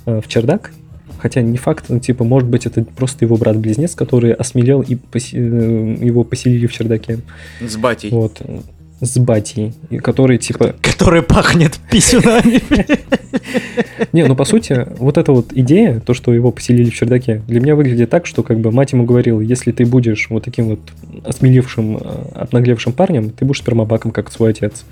э, 0.06 0.20
в 0.20 0.28
чердак, 0.28 0.72
хотя 1.18 1.40
не 1.40 1.56
факт, 1.56 1.84
ну, 1.88 2.00
типа, 2.00 2.24
может 2.24 2.48
быть, 2.48 2.66
это 2.66 2.82
просто 2.82 3.24
его 3.24 3.36
брат-близнец, 3.36 3.94
который 3.94 4.32
осмелел 4.32 4.80
и 4.80 4.96
посе- 4.96 5.38
э, 5.38 6.04
его 6.04 6.24
поселили 6.24 6.66
в 6.66 6.72
чердаке. 6.72 7.18
С 7.60 7.76
батей. 7.76 8.10
Вот. 8.10 8.42
С 9.00 9.18
батей, 9.18 9.72
который 10.02 10.38
типа... 10.38 10.74
Который 10.82 11.22
пахнет 11.22 11.78
писюнами. 11.90 12.60
Не, 14.12 14.26
ну 14.26 14.34
по 14.36 14.44
сути, 14.44 14.86
вот 14.98 15.18
эта 15.18 15.32
вот 15.32 15.52
идея, 15.52 16.00
то, 16.00 16.14
что 16.14 16.32
его 16.32 16.50
поселили 16.52 16.90
в 16.90 16.94
чердаке, 16.94 17.42
для 17.46 17.60
меня 17.60 17.76
выглядит 17.76 18.10
так, 18.10 18.26
что 18.26 18.42
как 18.42 18.60
бы 18.60 18.70
мать 18.70 18.92
ему 18.92 19.04
говорила, 19.04 19.40
если 19.40 19.72
ты 19.72 19.86
будешь 19.86 20.28
вот 20.30 20.44
таким 20.44 20.68
вот 20.70 20.80
осмелевшим, 21.24 21.96
э, 21.96 22.00
обнаглевшим 22.34 22.92
парнем, 22.92 23.30
ты 23.30 23.44
будешь 23.44 23.60
спермобаком, 23.60 24.10
как 24.12 24.30
свой 24.30 24.50
отец. 24.50 24.84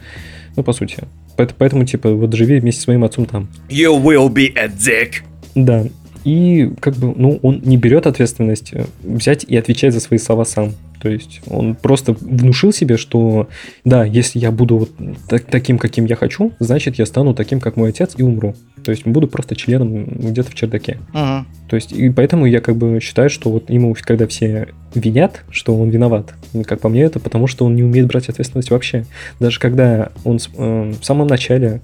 Ну, 0.56 0.62
по 0.62 0.72
сути. 0.72 0.98
Поэт- 1.36 1.54
Поэтому, 1.56 1.84
типа, 1.84 2.10
вот 2.14 2.32
живи 2.34 2.58
вместе 2.58 2.80
с 2.80 2.84
своим 2.84 3.04
отцом 3.04 3.26
там. 3.26 3.48
You 3.68 4.02
will 4.02 4.28
be 4.32 4.52
a 4.56 4.66
dick. 4.68 5.22
Да. 5.54 5.84
И 6.24 6.70
как 6.80 6.96
бы, 6.96 7.14
ну, 7.16 7.38
он 7.42 7.60
не 7.64 7.76
берет 7.76 8.06
ответственность 8.06 8.70
э, 8.72 8.84
взять 9.02 9.44
и 9.44 9.56
отвечать 9.56 9.94
за 9.94 10.00
свои 10.00 10.18
слова 10.18 10.44
сам. 10.44 10.72
То 11.00 11.08
есть 11.08 11.40
он 11.46 11.74
просто 11.74 12.12
внушил 12.12 12.72
себе, 12.72 12.96
что 12.96 13.48
да, 13.84 14.04
если 14.04 14.38
я 14.38 14.50
буду 14.50 14.78
вот 14.78 14.90
так- 15.28 15.44
таким, 15.44 15.78
каким 15.78 16.04
я 16.06 16.16
хочу, 16.16 16.52
значит 16.58 16.98
я 16.98 17.06
стану 17.06 17.34
таким, 17.34 17.60
как 17.60 17.76
мой 17.76 17.90
отец, 17.90 18.14
и 18.16 18.22
умру. 18.22 18.54
То 18.84 18.90
есть 18.90 19.06
буду 19.06 19.28
просто 19.28 19.56
членом 19.56 20.04
где-то 20.04 20.50
в 20.50 20.54
чердаке. 20.54 20.98
Мгм. 21.12 21.46
То 21.68 21.76
есть, 21.76 21.92
и 21.92 22.10
поэтому 22.10 22.46
я 22.46 22.60
как 22.60 22.76
бы 22.76 23.00
считаю, 23.00 23.30
что 23.30 23.50
вот 23.50 23.70
ему, 23.70 23.94
когда 24.00 24.26
все 24.26 24.68
винят, 24.94 25.44
что 25.50 25.78
он 25.78 25.90
виноват, 25.90 26.34
как 26.64 26.80
по 26.80 26.88
мне, 26.88 27.02
это 27.02 27.20
потому, 27.20 27.46
что 27.46 27.64
он 27.66 27.76
не 27.76 27.82
умеет 27.82 28.06
брать 28.06 28.28
ответственность 28.28 28.70
вообще. 28.70 29.04
Даже 29.40 29.60
когда 29.60 30.10
он 30.24 30.38
э, 30.38 30.94
в 31.00 31.04
самом 31.04 31.26
начале 31.26 31.80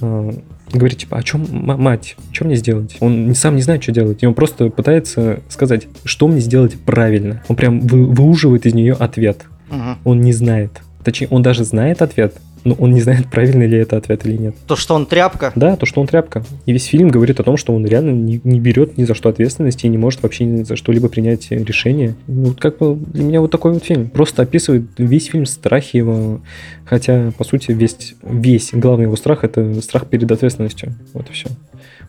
э, 0.00 0.32
говорит, 0.72 0.98
типа, 0.98 1.18
а 1.18 1.22
чем 1.22 1.46
мать, 1.50 2.16
что 2.32 2.44
мне 2.44 2.56
сделать? 2.56 2.96
Он 3.00 3.34
сам 3.34 3.56
не 3.56 3.62
знает, 3.62 3.82
что 3.82 3.92
делать, 3.92 4.22
и 4.22 4.26
он 4.26 4.34
просто 4.34 4.70
пытается 4.70 5.40
сказать, 5.48 5.86
что 6.04 6.28
мне 6.28 6.40
сделать 6.40 6.78
правильно. 6.80 7.42
Он 7.48 7.56
прям 7.56 7.80
вы- 7.80 8.06
выуживает 8.06 8.66
из 8.66 8.74
нее 8.74 8.94
ответ. 8.94 9.44
Мгм. 9.70 9.98
Он 10.04 10.20
не 10.20 10.32
знает. 10.32 10.70
Точнее, 11.04 11.28
он 11.30 11.42
даже 11.42 11.64
знает 11.64 12.02
ответ, 12.02 12.36
но 12.64 12.74
он 12.74 12.92
не 12.92 13.00
знает, 13.00 13.28
правильный 13.30 13.66
ли 13.66 13.78
это 13.78 13.96
ответ 13.96 14.26
или 14.26 14.36
нет. 14.36 14.54
То, 14.66 14.76
что 14.76 14.94
он 14.94 15.06
тряпка. 15.06 15.52
Да, 15.54 15.76
то, 15.76 15.86
что 15.86 16.00
он 16.00 16.06
тряпка. 16.06 16.44
И 16.66 16.72
весь 16.72 16.84
фильм 16.84 17.08
говорит 17.08 17.40
о 17.40 17.42
том, 17.42 17.56
что 17.56 17.74
он 17.74 17.86
реально 17.86 18.10
не, 18.10 18.40
не 18.44 18.60
берет 18.60 18.98
ни 18.98 19.04
за 19.04 19.14
что 19.14 19.28
ответственности 19.28 19.86
и 19.86 19.88
не 19.88 19.98
может 19.98 20.22
вообще 20.22 20.44
ни 20.44 20.62
за 20.62 20.76
что-либо 20.76 21.08
принять 21.08 21.50
решение. 21.50 22.14
Ну, 22.26 22.54
как 22.58 22.78
бы 22.78 22.96
для 22.96 23.24
меня 23.24 23.40
вот 23.40 23.50
такой 23.50 23.72
вот 23.72 23.84
фильм. 23.84 24.08
Просто 24.08 24.42
описывает 24.42 24.84
весь 24.98 25.26
фильм 25.26 25.46
страхи 25.46 25.96
его. 25.96 26.40
Хотя, 26.84 27.32
по 27.36 27.44
сути, 27.44 27.72
весь, 27.72 28.14
весь 28.22 28.70
главный 28.72 29.04
его 29.04 29.16
страх 29.16 29.44
это 29.44 29.80
страх 29.80 30.06
перед 30.06 30.30
ответственностью. 30.30 30.94
Вот 31.12 31.28
и 31.30 31.32
все. 31.32 31.48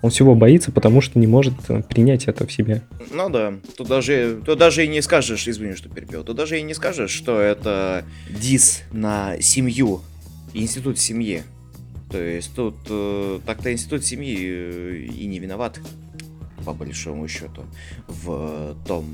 Он 0.02 0.10
всего 0.10 0.34
боится, 0.34 0.72
потому 0.72 1.02
что 1.02 1.20
не 1.20 1.28
может 1.28 1.54
э, 1.70 1.84
принять 1.88 2.26
это 2.26 2.48
в 2.48 2.52
себе. 2.52 2.82
Ну 3.12 3.30
да, 3.30 3.54
тут 3.78 3.88
даже, 3.88 4.40
тут 4.44 4.58
даже 4.58 4.84
и 4.84 4.88
не 4.88 5.02
скажешь, 5.02 5.48
извини, 5.48 5.76
что 5.76 5.90
перебил, 5.90 6.24
тут 6.24 6.36
даже 6.36 6.60
и 6.60 6.64
не 6.64 6.74
скажешь, 6.74 7.12
что 7.12 7.40
это 7.40 8.04
дис 8.30 8.82
на 8.92 9.40
семью, 9.40 10.02
институт 10.54 11.00
семьи. 11.00 11.44
То 12.10 12.22
есть 12.22 12.54
тут 12.56 12.76
э, 12.90 13.40
так-то 13.46 13.72
институт 13.72 14.04
семьи 14.04 14.38
э, 14.40 15.08
и 15.18 15.26
не 15.28 15.40
виноват, 15.40 15.80
по 16.66 16.74
большому 16.74 17.28
счету, 17.28 17.64
в 18.08 18.76
том, 18.86 19.06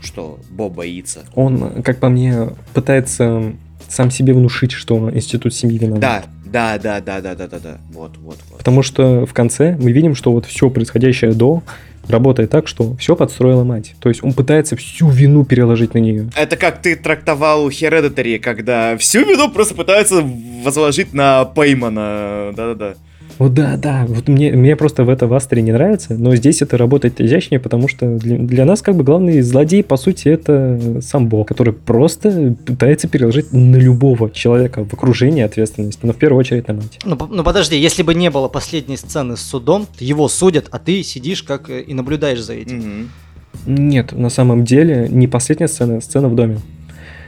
что 0.00 0.38
Бо 0.50 0.68
боится. 0.68 1.24
Он, 1.34 1.82
как 1.82 1.98
по 1.98 2.08
мне, 2.08 2.50
пытается 2.74 3.54
сам 3.88 4.10
себе 4.10 4.32
внушить, 4.32 4.72
что 4.72 5.10
институт 5.14 5.54
семьи 5.54 5.78
виноват. 5.78 6.00
Да, 6.00 6.24
да, 6.44 6.78
да, 6.78 7.00
да, 7.00 7.20
да, 7.20 7.34
да, 7.34 7.46
да, 7.46 7.58
да. 7.58 7.78
Вот, 7.92 8.16
вот, 8.18 8.38
вот. 8.50 8.58
Потому 8.58 8.82
что 8.82 9.26
в 9.26 9.34
конце 9.34 9.76
мы 9.78 9.92
видим, 9.92 10.14
что 10.14 10.32
вот 10.32 10.46
все 10.46 10.70
происходящее 10.70 11.32
до 11.32 11.62
работает 12.08 12.50
так, 12.50 12.68
что 12.68 12.96
все 12.96 13.16
подстроила 13.16 13.64
мать. 13.64 13.94
То 14.00 14.08
есть 14.08 14.22
он 14.22 14.32
пытается 14.32 14.76
всю 14.76 15.08
вину 15.08 15.44
переложить 15.44 15.94
на 15.94 15.98
нее. 15.98 16.30
Это 16.36 16.56
как 16.56 16.82
ты 16.82 16.96
трактовал 16.96 17.68
Hereditary, 17.68 18.38
когда 18.38 18.96
всю 18.96 19.20
вину 19.20 19.50
просто 19.50 19.74
пытаются 19.74 20.24
возложить 20.64 21.12
на 21.12 21.44
Пеймана. 21.44 22.52
Да-да-да. 22.56 22.94
Вот 23.38 23.54
да, 23.54 23.76
да, 23.76 24.06
вот 24.08 24.28
мне, 24.28 24.52
мне 24.52 24.76
просто 24.76 25.04
в 25.04 25.08
это 25.08 25.26
в 25.26 25.34
Астре 25.34 25.60
не 25.62 25.72
нравится, 25.72 26.14
но 26.14 26.34
здесь 26.36 26.62
это 26.62 26.76
работает 26.76 27.20
изящнее, 27.20 27.60
потому 27.60 27.88
что 27.88 28.16
для, 28.16 28.38
для 28.38 28.64
нас 28.64 28.82
как 28.82 28.96
бы 28.96 29.04
главный 29.04 29.42
злодей, 29.42 29.82
по 29.82 29.96
сути, 29.96 30.28
это 30.28 31.00
сам 31.02 31.28
Бог, 31.28 31.48
который 31.48 31.72
просто 31.72 32.54
пытается 32.64 33.08
переложить 33.08 33.52
на 33.52 33.76
любого 33.76 34.30
человека 34.30 34.84
в 34.84 34.92
окружении 34.94 35.42
ответственность, 35.42 36.02
но 36.02 36.12
в 36.12 36.16
первую 36.16 36.40
очередь 36.40 36.68
на 36.68 36.74
мать. 36.74 36.98
Ну, 37.04 37.18
ну 37.30 37.44
подожди, 37.44 37.76
если 37.76 38.02
бы 38.02 38.14
не 38.14 38.30
было 38.30 38.48
последней 38.48 38.96
сцены 38.96 39.36
с 39.36 39.42
судом, 39.42 39.86
его 39.98 40.28
судят, 40.28 40.68
а 40.70 40.78
ты 40.78 41.02
сидишь 41.02 41.42
как 41.42 41.68
э, 41.68 41.82
и 41.82 41.94
наблюдаешь 41.94 42.42
за 42.42 42.54
этим. 42.54 42.78
Мгм. 42.78 43.10
Нет, 43.66 44.12
на 44.12 44.30
самом 44.30 44.64
деле 44.64 45.08
не 45.10 45.26
последняя 45.26 45.68
сцена, 45.68 45.98
а 45.98 46.00
сцена 46.00 46.28
в 46.28 46.34
доме. 46.34 46.58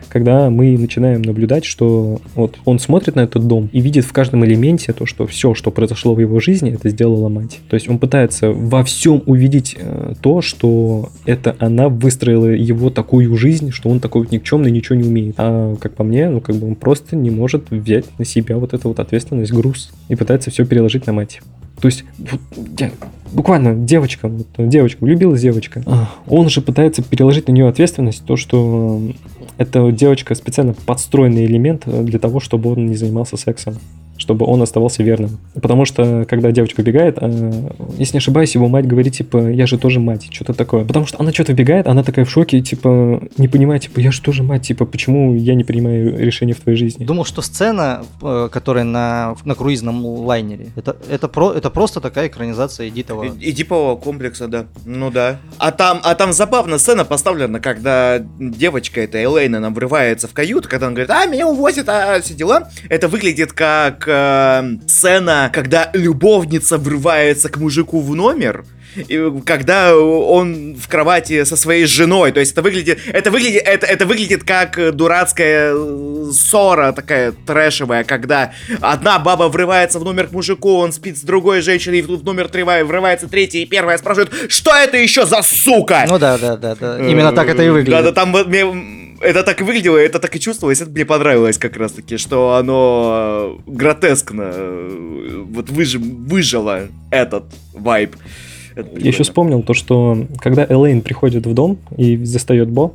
Когда 0.09 0.51
мы 0.51 0.77
начинаем 0.79 1.23
наблюдать, 1.23 1.65
что 1.65 2.21
вот 2.35 2.57
он 2.65 2.79
смотрит 2.79 3.17
на 3.17 3.21
этот 3.21 3.47
дом 3.47 3.69
и 3.73 3.81
видит 3.81 4.05
в 4.05 4.13
каждом 4.13 4.45
элементе 4.45 4.93
то, 4.93 5.07
что 5.07 5.27
все, 5.27 5.55
что 5.55 5.71
произошло 5.71 6.15
в 6.15 6.21
его 6.21 6.41
жизни, 6.41 6.73
это 6.73 6.89
сделала 6.89 7.29
мать. 7.29 7.61
То 7.69 7.75
есть 7.75 7.89
он 7.89 7.99
пытается 7.99 8.51
во 8.51 8.83
всем 8.85 9.23
увидеть 9.27 9.77
э, 9.79 10.15
то, 10.21 10.41
что 10.41 11.11
это 11.27 11.57
она 11.59 11.89
выстроила 11.89 12.47
его 12.47 12.91
такую 12.91 13.37
жизнь, 13.37 13.71
что 13.71 13.89
он 13.91 14.01
такой 14.01 14.23
вот 14.23 14.33
никчемный, 14.33 14.71
ничего 14.71 14.97
не 14.97 15.05
умеет. 15.05 15.35
А 15.39 15.77
как 15.77 15.95
по 15.95 16.05
мне, 16.05 16.29
ну 16.29 16.41
как 16.41 16.57
бы 16.57 16.67
он 16.67 16.75
просто 16.75 17.17
не 17.17 17.31
может 17.31 17.71
взять 17.71 18.07
на 18.19 18.25
себя 18.25 18.57
вот 18.59 18.75
эту 18.75 18.89
вот 18.89 19.01
ответственность, 19.01 19.53
груз 19.53 19.91
и 20.09 20.15
пытается 20.15 20.51
все 20.51 20.65
переложить 20.65 21.07
на 21.07 21.13
мать. 21.13 21.41
То 21.81 21.87
есть, 21.87 22.05
вот, 22.19 22.41
я- 22.79 22.91
буквально 23.33 23.75
девочка, 23.75 24.29
вот, 24.29 24.47
девочка, 24.57 25.05
влюбилась 25.05 25.41
девочка. 25.41 25.83
А, 25.87 26.09
Он 26.27 26.49
же 26.49 26.61
пытается 26.61 27.03
переложить 27.03 27.47
на 27.47 27.53
нее 27.53 27.69
ответственность, 27.69 28.25
то, 28.25 28.37
что 28.37 29.01
эта 29.59 29.91
девочка 29.93 30.35
специально 30.35 30.73
подстроенный 30.73 31.45
элемент 31.45 31.83
э, 31.87 32.03
для 32.03 32.19
того, 32.19 32.41
чтобы 32.41 32.73
он 32.73 32.87
не 32.87 32.97
занимался 32.97 33.37
сексом 33.37 33.75
чтобы 34.19 34.47
он 34.47 34.61
оставался 34.63 35.03
верным. 35.03 35.39
Потому 35.55 35.85
что, 35.85 36.27
когда 36.29 36.51
девочка 36.51 36.83
бегает, 36.83 37.19
э, 37.21 37.71
если 37.97 38.15
не 38.15 38.19
ошибаюсь, 38.19 38.55
его 38.55 38.69
мать 38.69 38.87
говорит, 38.87 39.15
типа, 39.15 39.49
я 39.51 39.67
же 39.67 39.79
тоже 39.79 40.01
мать, 40.01 40.29
что-то 40.31 40.53
такое. 40.55 40.85
Потому 40.85 41.07
что 41.07 41.19
она 41.21 41.33
что-то 41.33 41.55
бегает, 41.55 41.87
она 41.87 42.03
такая 42.03 42.25
в 42.25 42.31
шоке, 42.31 42.61
типа, 42.61 43.23
не 43.39 43.49
понимает, 43.49 43.83
типа, 43.83 44.01
я 44.01 44.11
же 44.13 44.21
тоже 44.21 44.43
мать, 44.43 44.63
типа, 44.63 44.85
почему 44.85 45.35
я 45.35 45.55
не 45.55 45.65
принимаю 45.65 46.19
решения 46.19 46.55
в 46.55 46.61
твоей 46.61 46.77
жизни? 46.77 47.05
Думал, 47.05 47.25
что 47.25 47.43
сцена, 47.43 48.05
э, 48.23 48.49
которая 48.51 48.85
на, 48.85 49.37
на 49.45 49.55
круизном 49.55 50.05
лайнере, 50.05 50.69
это, 50.77 50.97
это, 51.11 51.29
про, 51.29 51.53
это 51.53 51.71
просто 51.71 52.01
такая 52.01 52.29
экранизация 52.29 52.89
Эдитова. 52.89 53.25
И- 53.25 53.51
Эдипового 53.51 53.97
комплекса, 53.97 54.49
да. 54.49 54.67
Ну 54.85 55.11
да. 55.11 55.39
А 55.59 55.71
там, 55.71 56.01
а 56.03 56.15
там 56.15 56.33
забавно 56.33 56.79
сцена 56.79 57.05
поставлена, 57.05 57.61
когда 57.61 58.19
девочка 58.39 59.01
эта 59.01 59.23
Элейна 59.23 59.61
нам 59.61 59.75
врывается 59.75 60.27
в 60.29 60.33
каюту, 60.33 60.69
когда 60.69 60.87
она 60.87 60.95
говорит, 60.95 61.11
а, 61.11 61.27
меня 61.27 61.47
увозят, 61.49 61.89
а, 61.89 62.21
все 62.21 62.35
дела. 62.35 62.69
Это 62.89 63.09
выглядит 63.09 63.53
как 63.53 64.08
э, 64.09 64.79
сцена, 64.87 65.51
когда 65.53 65.91
любовница 65.95 66.79
врывается 66.79 67.49
к 67.49 67.57
мужику 67.59 68.01
в 68.01 68.15
номер, 68.15 68.65
и 68.97 69.33
когда 69.45 69.97
он 69.97 70.75
в 70.75 70.89
кровати 70.89 71.45
со 71.45 71.57
своей 71.57 71.87
женой, 71.87 72.33
то 72.33 72.41
есть 72.41 72.53
это 72.53 72.63
выглядит, 72.63 72.99
это 73.07 73.31
выглядит, 73.31 73.63
это, 73.65 73.87
это 73.87 74.07
выглядит 74.07 74.45
как 74.45 74.79
э, 74.79 74.93
дурацкая 74.93 75.73
э, 75.75 76.31
ссора 76.33 76.93
такая 76.93 77.33
трэшевая, 77.33 78.05
когда 78.05 78.53
одна 78.81 79.19
баба 79.19 79.45
врывается 79.45 79.99
в 79.99 80.05
номер 80.05 80.29
к 80.29 80.33
мужику, 80.33 80.75
он 80.75 80.93
спит 80.93 81.17
с 81.17 81.23
другой 81.23 81.63
женщиной, 81.63 81.99
и 81.99 82.03
в 82.03 82.19
в 82.19 82.25
номер 82.25 82.47
трива- 82.47 82.85
врывается 82.85 83.29
третья, 83.29 83.61
и 83.61 83.67
первая 83.67 83.97
спрашивает, 83.99 84.31
что 84.49 84.75
это 84.75 84.97
еще 84.97 85.25
за 85.25 85.43
сука? 85.43 86.05
Ну 86.09 86.19
да, 86.19 86.37
да, 86.39 86.57
да, 86.57 86.75
да. 86.75 86.99
Именно 86.99 87.33
так 87.33 87.49
это 87.49 87.63
и 87.63 87.69
выглядит. 87.69 87.93
Да, 87.93 88.03
да, 88.03 88.13
там 88.13 88.35
это 89.21 89.43
так 89.43 89.61
и 89.61 89.65
выглядело, 89.65 89.97
это 89.97 90.19
так 90.19 90.35
и 90.37 90.41
чувствовалось, 90.41 90.81
это 90.81 90.91
мне 90.91 91.05
понравилось 91.05 91.59
как 91.59 91.77
раз 91.77 91.93
таки, 91.93 92.17
что 92.17 92.55
оно 92.55 93.59
э, 93.67 93.71
гротескно 93.71 94.51
э, 94.55 95.45
вот 95.47 95.71
выж- 95.71 95.99
выжило 95.99 96.89
этот 97.11 97.45
вайб. 97.73 98.15
Это 98.79 99.01
Я 99.01 99.09
еще 99.09 99.25
вспомнил 99.25 99.63
то, 99.63 99.75
что 99.75 100.27
когда 100.39 100.65
Элейн 100.65 101.01
приходит 101.01 101.47
в 101.47 101.53
дом 101.53 101.79
и 101.97 102.17
застает 102.25 102.69
Бо, 102.69 102.93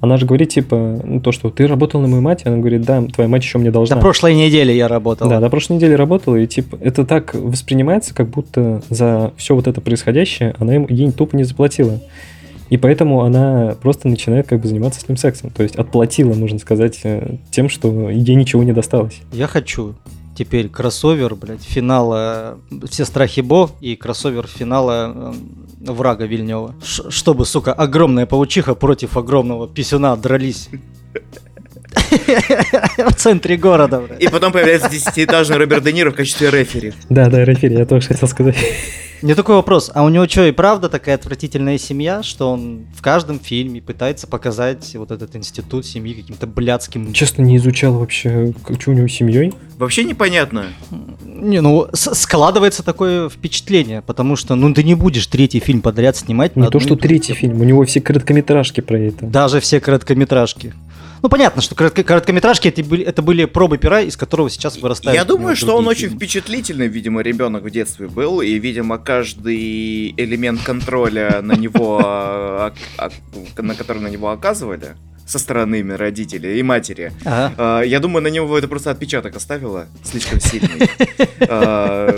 она 0.00 0.18
же 0.18 0.26
говорит, 0.26 0.50
типа, 0.50 1.00
ну, 1.02 1.20
то, 1.20 1.32
что 1.32 1.50
ты 1.50 1.66
работал 1.66 2.00
на 2.00 2.06
мою 2.06 2.22
мать, 2.22 2.42
она 2.44 2.58
говорит, 2.58 2.82
да, 2.82 3.02
твоя 3.02 3.28
мать 3.28 3.42
еще 3.42 3.58
мне 3.58 3.70
должна. 3.70 3.96
На 3.96 4.02
прошлой 4.02 4.34
неделе 4.34 4.76
я 4.76 4.86
работал. 4.86 5.28
Да, 5.28 5.40
на 5.40 5.48
прошлой 5.48 5.76
неделе 5.76 5.96
работала, 5.96 6.36
и 6.36 6.46
типа 6.46 6.78
это 6.80 7.06
так 7.06 7.34
воспринимается, 7.34 8.14
как 8.14 8.28
будто 8.28 8.82
за 8.90 9.32
все 9.36 9.54
вот 9.54 9.66
это 9.66 9.80
происходящее 9.80 10.54
она 10.58 10.74
ему 10.74 10.86
ей 10.88 11.10
тупо 11.10 11.36
не 11.36 11.44
заплатила. 11.44 12.00
И 12.68 12.76
поэтому 12.76 13.22
она 13.22 13.76
просто 13.80 14.08
начинает 14.08 14.46
как 14.46 14.60
бы 14.60 14.68
заниматься 14.68 15.00
с 15.00 15.08
ним 15.08 15.16
сексом. 15.16 15.48
То 15.50 15.62
есть 15.62 15.76
отплатила, 15.76 16.34
можно 16.34 16.58
сказать, 16.58 17.00
э, 17.02 17.36
тем, 17.50 17.70
что 17.70 18.10
ей 18.10 18.34
ничего 18.34 18.62
не 18.62 18.72
досталось. 18.72 19.22
Я 19.32 19.46
хочу 19.46 19.94
теперь 20.38 20.68
кроссовер, 20.68 21.34
блядь, 21.34 21.64
финала 21.64 22.58
«Все 22.88 23.04
страхи 23.04 23.40
Бо» 23.40 23.70
и 23.80 23.96
кроссовер 23.96 24.46
финала 24.46 25.32
э, 25.80 25.90
«Врага 25.92 26.26
Вильнева». 26.26 26.74
Ш- 26.84 27.10
чтобы, 27.10 27.44
сука, 27.44 27.72
огромная 27.72 28.24
паучиха 28.26 28.74
против 28.76 29.16
огромного 29.16 29.66
писюна 29.66 30.16
дрались. 30.16 30.68
В 32.98 33.14
центре 33.14 33.56
города, 33.56 34.00
блядь. 34.00 34.22
И 34.22 34.28
потом 34.28 34.52
появляется 34.52 34.88
десятиэтажный 34.88 35.56
Роберт 35.56 35.82
Де 35.82 35.92
Ниро 35.92 36.10
в 36.10 36.14
качестве 36.14 36.50
рефери. 36.50 36.92
Да, 37.08 37.28
да, 37.28 37.44
рефери, 37.44 37.76
я 37.76 37.86
тоже 37.86 38.06
хотел 38.08 38.28
сказать. 38.28 38.56
Не 39.22 39.34
такой 39.34 39.56
вопрос. 39.56 39.90
А 39.94 40.04
у 40.04 40.08
него 40.08 40.26
что, 40.28 40.46
и 40.46 40.52
правда 40.52 40.88
такая 40.88 41.16
отвратительная 41.16 41.78
семья, 41.78 42.22
что 42.22 42.52
он 42.52 42.86
в 42.94 43.02
каждом 43.02 43.40
фильме 43.40 43.80
пытается 43.80 44.26
показать 44.26 44.94
вот 44.94 45.10
этот 45.10 45.34
институт 45.36 45.86
семьи 45.86 46.14
каким-то 46.14 46.46
блядским... 46.46 47.12
Честно, 47.12 47.42
не 47.42 47.56
изучал 47.56 47.94
вообще, 47.94 48.52
что 48.78 48.90
у 48.90 48.94
него 48.94 49.08
с 49.08 49.12
семьей. 49.12 49.52
Вообще 49.76 50.04
непонятно. 50.04 50.66
Не, 51.24 51.60
ну, 51.60 51.86
складывается 51.92 52.82
такое 52.82 53.28
впечатление, 53.28 54.02
потому 54.02 54.36
что, 54.36 54.54
ну, 54.54 54.72
ты 54.74 54.82
не 54.82 54.94
будешь 54.94 55.26
третий 55.26 55.60
фильм 55.60 55.82
подряд 55.82 56.16
снимать. 56.16 56.56
Не 56.56 56.68
то, 56.68 56.80
что 56.80 56.96
третий 56.96 57.34
фильм, 57.34 57.60
у 57.60 57.64
него 57.64 57.84
все 57.84 58.00
короткометражки 58.00 58.80
про 58.80 58.98
это. 58.98 59.26
Даже 59.26 59.60
все 59.60 59.80
короткометражки. 59.80 60.74
Ну, 61.22 61.28
понятно, 61.28 61.62
что 61.62 61.74
коротко- 61.74 62.02
короткометражки 62.04 62.68
это 62.68 62.82
были, 62.84 63.04
это 63.04 63.22
были 63.22 63.44
пробы 63.44 63.78
пера, 63.78 64.00
из 64.00 64.16
которого 64.16 64.48
сейчас 64.50 64.76
вырастают. 64.78 65.16
Я 65.18 65.24
думаю, 65.24 65.56
что 65.56 65.72
он 65.76 65.84
другие 65.84 65.90
очень 65.90 66.00
фильмы. 66.08 66.16
впечатлительный, 66.16 66.88
видимо, 66.88 67.22
ребенок 67.22 67.64
в 67.64 67.70
детстве 67.70 68.08
был, 68.08 68.40
и, 68.40 68.58
видимо, 68.58 68.98
каждый 68.98 70.10
элемент 70.16 70.62
контроля 70.62 71.40
на 71.42 71.52
него, 71.54 72.00
а, 72.04 72.72
а, 72.98 73.10
на 73.62 73.74
который 73.74 74.02
на 74.02 74.08
него 74.08 74.30
оказывали 74.30 74.96
со 75.26 75.38
стороны 75.38 75.82
родителей 75.96 76.58
и 76.58 76.62
матери. 76.62 77.12
Ага. 77.24 77.52
а, 77.58 77.82
Я 77.82 78.00
думаю, 78.00 78.22
на 78.22 78.28
него 78.28 78.56
это 78.56 78.66
просто 78.66 78.90
отпечаток 78.90 79.36
оставило 79.36 79.86
слишком 80.04 80.40
сильный. 80.40 80.88
А, 81.50 82.08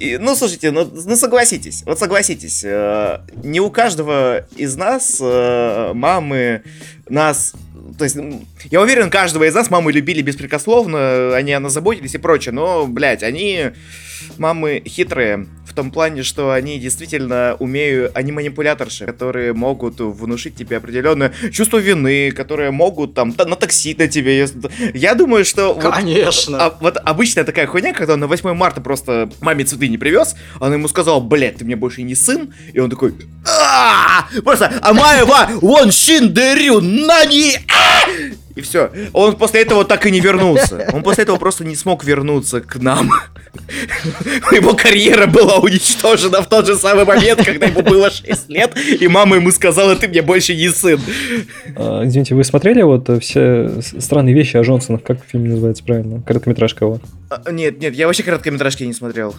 и- 0.00 0.18
Ну, 0.20 0.34
слушайте, 0.36 0.70
ну 0.70 0.90
ну, 0.92 1.16
согласитесь, 1.16 1.82
вот 1.86 1.98
согласитесь, 1.98 2.62
э, 2.64 3.20
не 3.44 3.60
у 3.60 3.70
каждого 3.70 4.46
из 4.56 4.76
нас 4.76 5.18
э, 5.20 5.92
мамы 5.94 6.62
нас 7.08 7.54
то 7.98 8.04
есть, 8.04 8.16
я 8.70 8.80
уверен, 8.80 9.10
каждого 9.10 9.44
из 9.44 9.54
нас 9.54 9.70
мамы 9.70 9.92
любили 9.92 10.22
беспрекословно, 10.22 11.34
они 11.34 11.52
о 11.52 11.60
нас 11.60 11.72
заботились 11.72 12.14
и 12.14 12.18
прочее, 12.18 12.52
но, 12.52 12.86
блядь, 12.86 13.22
они, 13.22 13.72
мамы 14.38 14.82
хитрые, 14.86 15.46
том 15.76 15.90
плане, 15.90 16.22
что 16.24 16.50
они 16.52 16.78
действительно 16.78 17.56
умеют, 17.60 18.10
они 18.14 18.32
манипуляторши, 18.32 19.04
которые 19.06 19.52
могут 19.52 20.00
внушить 20.00 20.56
тебе 20.56 20.78
определенное 20.78 21.32
чувство 21.52 21.76
вины, 21.78 22.32
которые 22.32 22.70
могут 22.70 23.14
там 23.14 23.32
та- 23.32 23.44
натоксить 23.44 23.98
на 23.98 24.08
тебе. 24.08 24.38
если- 24.38 24.96
Я 24.96 25.14
думаю, 25.14 25.44
что... 25.44 25.74
вот- 25.74 25.94
Конечно. 25.94 26.58
а, 26.58 26.76
вот 26.80 26.96
обычная 27.04 27.44
такая 27.44 27.66
хуйня, 27.66 27.92
когда 27.92 28.14
он 28.14 28.20
на 28.20 28.26
8 28.26 28.54
марта 28.54 28.80
просто 28.80 29.30
маме 29.40 29.64
цветы 29.64 29.88
не 29.88 29.98
привез, 29.98 30.34
она 30.60 30.74
ему 30.74 30.88
сказала, 30.88 31.20
блядь, 31.20 31.56
ты 31.56 31.64
мне 31.64 31.76
больше 31.76 32.02
не 32.02 32.14
сын, 32.14 32.52
и 32.72 32.80
он 32.80 32.90
такой, 32.90 33.14
просто, 34.44 34.72
а 34.82 34.90
Амаева, 34.90 35.48
вон 35.60 35.92
шиндерю, 35.92 36.80
нани, 36.80 37.58
а!» 37.68 38.08
И 38.56 38.62
все. 38.62 38.90
Он 39.12 39.36
после 39.36 39.60
этого 39.62 39.84
так 39.84 40.06
и 40.06 40.10
не 40.10 40.20
вернулся. 40.20 40.88
Он 40.92 41.02
после 41.02 41.22
этого 41.24 41.36
просто 41.36 41.64
не 41.64 41.76
смог 41.76 42.04
вернуться 42.04 42.60
к 42.60 42.76
нам. 42.76 43.10
Его 44.50 44.74
карьера 44.74 45.26
была 45.26 45.58
уничтожена 45.58 46.42
в 46.42 46.48
тот 46.48 46.66
же 46.66 46.76
самый 46.76 47.04
момент, 47.04 47.44
когда 47.44 47.66
ему 47.66 47.82
было 47.82 48.10
6 48.10 48.48
лет, 48.48 48.72
и 49.00 49.06
мама 49.08 49.36
ему 49.36 49.50
сказала, 49.50 49.94
ты 49.94 50.08
мне 50.08 50.22
больше 50.22 50.54
не 50.56 50.68
сын. 50.70 50.98
А, 51.76 52.02
извините, 52.04 52.34
вы 52.34 52.44
смотрели 52.44 52.82
вот 52.82 53.08
э, 53.08 53.20
все 53.20 53.70
странные 53.98 54.34
вещи 54.34 54.56
о 54.56 54.62
Джонсонах? 54.62 55.02
Как 55.02 55.18
фильм 55.26 55.48
называется 55.48 55.84
правильно? 55.84 56.22
Короткометражка 56.22 56.84
его. 56.86 57.00
А, 57.28 57.50
Нет, 57.52 57.80
нет, 57.80 57.94
я 57.94 58.06
вообще 58.06 58.22
короткометражки 58.22 58.84
не 58.84 58.94
смотрел. 58.94 59.34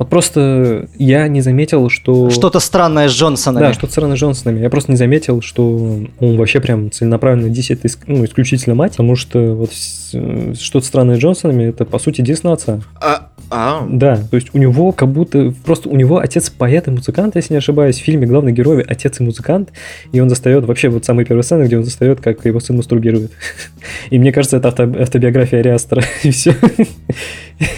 Вот 0.00 0.08
просто 0.08 0.88
я 0.96 1.28
не 1.28 1.42
заметил, 1.42 1.90
что... 1.90 2.30
Что-то 2.30 2.58
странное 2.58 3.06
с 3.10 3.12
Джонсонами. 3.12 3.64
Да, 3.66 3.74
что-то 3.74 3.92
странно 3.92 4.16
с 4.16 4.18
Джонсонами. 4.18 4.60
Я 4.60 4.70
просто 4.70 4.90
не 4.90 4.96
заметил, 4.96 5.42
что 5.42 6.00
он 6.18 6.36
вообще 6.38 6.58
прям 6.60 6.90
целенаправленно 6.90 7.52
иск- 7.84 8.04
ну, 8.06 8.24
исключительно 8.24 8.74
мать, 8.74 8.92
потому 8.92 9.14
что 9.14 9.54
вот 9.54 9.74
с- 9.74 10.14
что-то 10.58 10.86
странное 10.86 11.16
с 11.16 11.18
Джонсонами, 11.18 11.64
это 11.64 11.84
по 11.84 11.98
сути 11.98 12.22
отца. 12.54 12.80
А, 12.98 13.28
а, 13.50 13.86
Да, 13.88 14.16
то 14.16 14.36
есть 14.36 14.48
у 14.54 14.58
него 14.58 14.92
как 14.92 15.08
будто 15.08 15.52
просто 15.64 15.88
у 15.88 15.96
него 15.96 16.18
отец 16.18 16.50
поэт 16.50 16.88
и 16.88 16.90
музыкант, 16.90 17.36
если 17.36 17.54
не 17.54 17.58
ошибаюсь. 17.58 17.98
В 17.98 18.02
фильме 18.04 18.26
главный 18.26 18.52
герой 18.52 18.82
отец 18.82 19.20
и 19.20 19.22
музыкант, 19.22 19.70
и 20.12 20.20
он 20.20 20.28
застает 20.28 20.64
вообще 20.64 20.88
вот 20.88 21.04
самые 21.04 21.26
первые 21.26 21.42
сцены, 21.42 21.64
где 21.64 21.76
он 21.76 21.84
застает, 21.84 22.20
как 22.20 22.44
его 22.44 22.60
сын 22.60 22.76
мастурбирует. 22.76 23.32
И 24.10 24.18
мне 24.18 24.32
кажется, 24.32 24.56
это 24.56 24.68
авто- 24.68 25.02
автобиография 25.02 25.60
Ариастера, 25.60 26.02
и 26.22 26.30
все. 26.30 26.54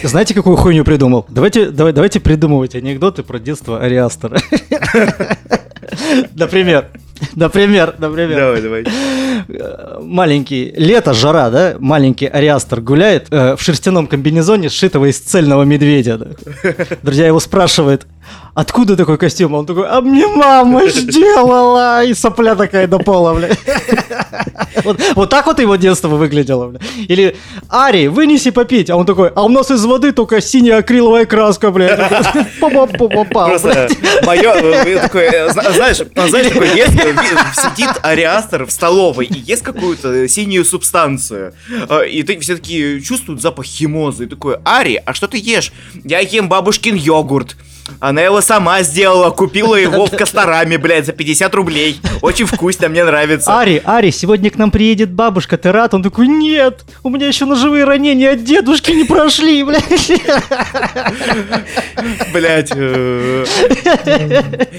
Знаете, 0.03 0.33
какую 0.33 0.55
хуйню 0.57 0.83
придумал? 0.83 1.25
Давайте, 1.29 1.69
давай, 1.69 1.93
давайте 1.93 2.19
придумывать 2.19 2.75
анекдоты 2.75 3.23
про 3.23 3.39
детство 3.39 3.79
Ариастера. 3.81 4.37
Например, 6.35 6.89
например, 7.35 7.95
например. 7.97 8.37
давай, 8.37 8.61
давай. 8.61 8.85
Э, 9.49 9.99
Маленький, 10.01 10.73
лето, 10.75 11.13
жара, 11.13 11.49
да? 11.49 11.75
Маленький 11.79 12.27
Ариастер 12.27 12.81
гуляет 12.81 13.27
э, 13.31 13.55
в 13.55 13.61
шерстяном 13.61 14.07
комбинезоне, 14.07 14.69
сшитого 14.69 15.09
из 15.09 15.19
цельного 15.19 15.63
медведя. 15.63 16.17
да. 16.17 16.27
Друзья 17.03 17.27
его 17.27 17.39
спрашивают, 17.39 18.05
откуда 18.53 18.95
такой 18.95 19.17
костюм? 19.17 19.55
А 19.55 19.59
Он 19.59 19.65
такой, 19.65 19.87
а 19.87 20.01
мне 20.01 20.27
мама 20.27 20.87
сделала! 20.87 22.03
И 22.03 22.13
сопля 22.13 22.55
такая 22.55 22.87
до 22.87 22.99
пола, 22.99 23.33
бля. 23.33 23.49
Вот, 24.83 24.99
вот 25.15 25.29
так 25.29 25.45
вот 25.45 25.59
его 25.59 25.75
детство 25.75 26.07
выглядело, 26.09 26.67
бля. 26.67 26.79
Или, 27.07 27.35
Ари, 27.69 28.07
вынеси 28.07 28.49
попить. 28.51 28.89
А 28.89 28.95
он 28.97 29.05
такой, 29.05 29.29
а 29.29 29.43
у 29.43 29.49
нас 29.49 29.69
из 29.71 29.85
воды 29.85 30.11
только 30.11 30.41
синяя 30.41 30.79
акриловая 30.79 31.25
краска, 31.25 31.71
бля. 31.71 31.95
Просто 33.49 33.87
мое, 34.25 34.51
э, 34.53 34.99
такой, 34.99 35.23
э, 35.23 35.49
зна- 35.51 35.71
знаешь, 35.71 35.99
э, 36.01 36.27
знаешь, 36.27 36.47
такой, 36.47 36.67
есть, 36.75 36.95
э, 36.95 37.15
сидит 37.55 37.91
Ариастер 38.01 38.65
в 38.65 38.71
столовой 38.71 39.25
и 39.27 39.39
ест 39.39 39.63
какую-то 39.63 40.27
синюю 40.27 40.65
субстанцию. 40.65 41.53
И 42.09 42.23
ты 42.23 42.39
все 42.39 42.55
таки 42.55 43.01
чувствуют 43.01 43.41
запах 43.41 43.65
химозы. 43.65 44.25
И 44.25 44.27
такой, 44.27 44.57
Ари, 44.65 45.01
а 45.05 45.13
что 45.13 45.27
ты 45.27 45.37
ешь? 45.37 45.71
Я 46.03 46.19
ем 46.19 46.49
бабушкин 46.49 46.95
йогурт. 46.95 47.55
Она 47.99 48.21
его 48.21 48.41
сама 48.41 48.81
сделала, 48.83 49.29
купила 49.29 49.75
его 49.75 50.05
в 50.05 50.11
Костораме, 50.17 50.77
блядь, 50.77 51.05
за 51.05 51.11
50 51.13 51.53
рублей. 51.55 51.99
Очень 52.21 52.45
вкусно, 52.45 52.87
мне 52.89 53.03
нравится. 53.03 53.59
Ари, 53.59 53.81
Ари, 53.85 54.09
сегодня 54.11 54.49
к 54.49 54.57
нам 54.57 54.71
приедет 54.71 55.11
бабушка, 55.11 55.57
ты 55.57 55.71
рад? 55.71 55.93
Он 55.93 56.01
такой, 56.03 56.27
нет, 56.27 56.83
у 57.03 57.09
меня 57.09 57.27
еще 57.27 57.45
ножевые 57.45 57.83
ранения 57.83 58.31
от 58.33 58.43
дедушки 58.43 58.91
не 58.91 59.03
прошли, 59.03 59.63
блядь. 59.65 60.11
Блять. 62.33 62.69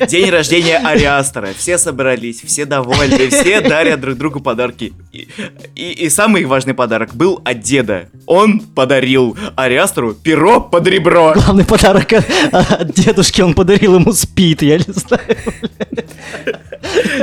День 0.08 0.30
рождения 0.30 0.78
Ариастера. 0.78 1.50
Все 1.56 1.78
собрались, 1.78 2.42
все 2.44 2.64
довольны, 2.64 3.28
все 3.28 3.60
дарят 3.60 4.00
друг 4.00 4.16
другу 4.16 4.40
подарки. 4.40 4.92
И, 5.12 5.28
и- 5.74 5.92
и 6.04 6.08
самый 6.10 6.44
важный 6.44 6.74
подарок 6.74 7.14
был 7.14 7.40
от 7.44 7.60
деда. 7.60 8.08
Он 8.26 8.60
подарил 8.60 9.36
Ариастеру 9.56 10.14
перо 10.14 10.60
под 10.60 10.86
ребро. 10.86 11.32
Главный 11.34 11.64
подарок 11.64 12.12
от, 12.12 12.93
от 12.94 13.04
дедушки, 13.04 13.42
он 13.42 13.54
подарил 13.54 13.96
ему 13.96 14.12
спид, 14.12 14.62
я 14.62 14.78
не 14.78 14.92
знаю. 14.92 15.22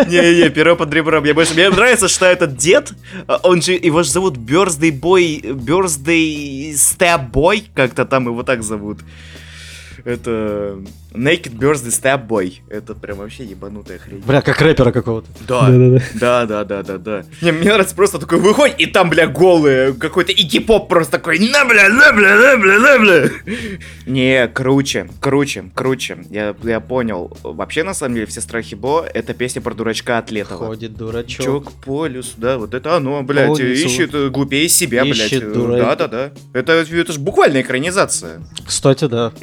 Не-не-не, 0.07 0.49
перо 0.49 0.75
под 0.75 0.93
ребро. 0.93 1.21
Мне 1.21 1.33
больше 1.33 1.53
мне 1.53 1.69
нравится, 1.69 2.07
что 2.07 2.25
этот 2.25 2.57
дед, 2.57 2.93
а, 3.27 3.39
он 3.43 3.61
же, 3.61 3.73
его 3.73 4.03
же 4.03 4.09
зовут 4.09 4.37
Boy, 4.37 5.41
Birthday 5.41 6.71
Stab 6.71 7.31
Boy, 7.31 7.63
как-то 7.73 8.05
там 8.05 8.25
его 8.25 8.43
так 8.43 8.63
зовут. 8.63 8.99
Это 10.03 10.79
Naked 11.13 11.57
Birthday 11.57 11.89
Stab 11.89 12.27
Boy. 12.27 12.59
Это 12.69 12.95
прям 12.95 13.17
вообще 13.17 13.43
ебанутая 13.43 13.99
хрень. 13.99 14.23
Бля, 14.25 14.41
как 14.41 14.61
рэпера 14.61 14.91
какого-то. 14.91 15.27
Да. 15.47 15.69
Да, 16.13 16.45
да, 16.45 16.63
да, 16.63 16.83
да, 16.83 16.97
да. 16.97 17.23
Не, 17.41 17.51
мне 17.51 17.69
нравится 17.69 17.95
просто 17.95 18.19
такой 18.19 18.39
выходит, 18.39 18.79
и 18.79 18.85
там, 18.85 19.09
бля, 19.09 19.27
голые, 19.27 19.93
какой-то 19.93 20.31
ики-поп 20.31 20.87
просто 20.87 21.13
такой, 21.13 21.39
на, 21.39 21.65
бля, 21.65 21.89
на, 21.89 22.13
бля, 22.13 22.35
на, 22.35 22.57
бля, 22.57 22.79
на, 22.79 22.99
бля. 22.99 23.29
Не, 24.05 24.47
круче, 24.47 25.09
круче, 25.19 25.65
круче. 25.73 26.19
Я, 26.29 26.55
я 26.63 26.79
понял. 26.79 27.35
Вообще, 27.43 27.83
на 27.83 27.93
самом 27.93 28.15
деле, 28.15 28.27
все 28.27 28.41
страхи 28.41 28.75
Бо— 28.75 29.05
это 29.13 29.33
песня 29.33 29.61
про 29.61 29.73
дурачка 29.73 30.17
от 30.17 30.31
Летова. 30.31 30.67
Ходит 30.67 30.95
дурачок. 30.95 31.45
Чок 31.45 31.71
по 31.73 32.05
лесу, 32.07 32.33
да, 32.37 32.57
вот 32.57 32.73
это 32.73 32.95
оно, 32.97 33.23
блядь, 33.23 33.59
ищет 33.59 34.13
э, 34.13 34.29
глупее 34.29 34.69
себя, 34.69 35.03
блядь. 35.03 35.53
дурак. 35.53 35.79
Да, 35.79 35.95
да, 35.95 36.07
да. 36.07 36.31
Это, 36.53 36.73
это 36.73 37.13
же 37.13 37.19
буквально 37.19 37.61
экранизация. 37.61 38.41
Кстати, 38.65 39.05
да. 39.05 39.33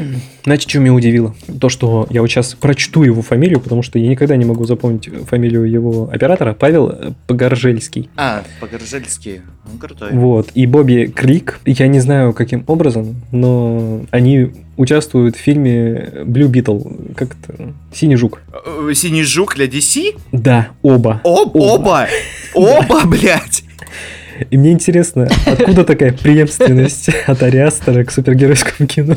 Знаете, 0.45 0.69
что 0.69 0.79
меня 0.81 0.95
удивило? 0.95 1.35
То, 1.61 1.69
что 1.69 2.07
я 2.11 2.21
вот 2.21 2.29
сейчас 2.31 2.55
прочту 2.55 3.03
его 3.03 3.23
фамилию, 3.23 3.61
потому 3.61 3.83
что 3.83 3.99
я 3.99 4.09
никогда 4.09 4.37
не 4.37 4.45
могу 4.45 4.65
запомнить 4.65 5.09
фамилию 5.27 5.65
его 5.65 6.09
оператора, 6.13 6.55
Павел 6.55 6.89
э, 6.91 7.13
Погоржельский. 7.27 8.11
А, 8.17 8.43
по-горжельски. 8.61 9.43
Он 9.71 9.79
крутой. 9.79 10.11
Вот, 10.13 10.51
и 10.55 10.67
Бобби 10.67 11.13
Крик, 11.15 11.61
я 11.67 11.89
не 11.89 12.01
знаю 12.01 12.33
каким 12.33 12.65
образом, 12.67 13.17
но 13.33 14.03
они 14.11 14.53
участвуют 14.77 15.37
в 15.37 15.41
фильме 15.41 16.13
Blue 16.25 16.49
Beetle, 16.51 17.15
как 17.15 17.37
это, 17.37 17.75
Синий 17.93 18.17
жук. 18.17 18.41
Э, 18.65 18.93
Синий 18.95 19.25
жук 19.25 19.57
для 19.57 19.67
DC? 19.67 20.17
Да, 20.33 20.69
оба. 20.83 21.21
Об- 21.25 21.57
Оба. 21.57 21.59
оба! 21.59 22.09
Оба, 22.55 23.07
блядь! 23.07 23.65
И 24.51 24.57
мне 24.57 24.71
интересно, 24.73 25.29
откуда 25.47 25.85
такая 25.85 26.13
преемственность 26.13 27.09
от 27.27 27.43
Ариастера 27.43 28.05
к 28.05 28.11
супергеройскому 28.13 28.89
кино? 28.89 29.17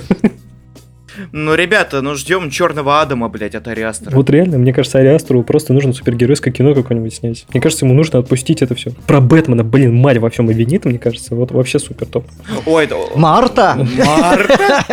Ну, 1.32 1.56
ребята, 1.56 2.02
ну 2.02 2.16
ждем 2.16 2.50
черного 2.50 3.02
Адама, 3.02 3.30
блядь, 3.30 3.56
от 3.56 3.68
Ариастера. 3.68 4.16
Вот 4.16 4.30
реально, 4.30 4.58
мне 4.58 4.74
кажется, 4.74 5.00
Ариастеру 5.00 5.44
просто 5.44 5.74
нужно 5.74 5.94
супергеройское 5.94 6.54
кино 6.54 6.74
какое-нибудь 6.74 7.14
снять. 7.14 7.46
Мне 7.50 7.62
кажется, 7.62 7.86
ему 7.86 7.94
нужно 7.96 8.20
отпустить 8.20 8.62
это 8.62 8.76
все. 8.76 8.92
Про 9.08 9.22
Бэтмена, 9.22 9.64
блин, 9.64 9.96
мать 9.96 10.18
во 10.18 10.30
всем 10.30 10.50
обвинит, 10.50 10.86
мне 10.86 11.00
кажется, 11.00 11.36
вот 11.36 11.52
вообще 11.52 11.80
супер 11.80 12.08
топ. 12.08 12.26
Ой, 12.66 12.86
это... 12.86 12.96
Марта! 13.16 13.88
Марта? 14.06 14.86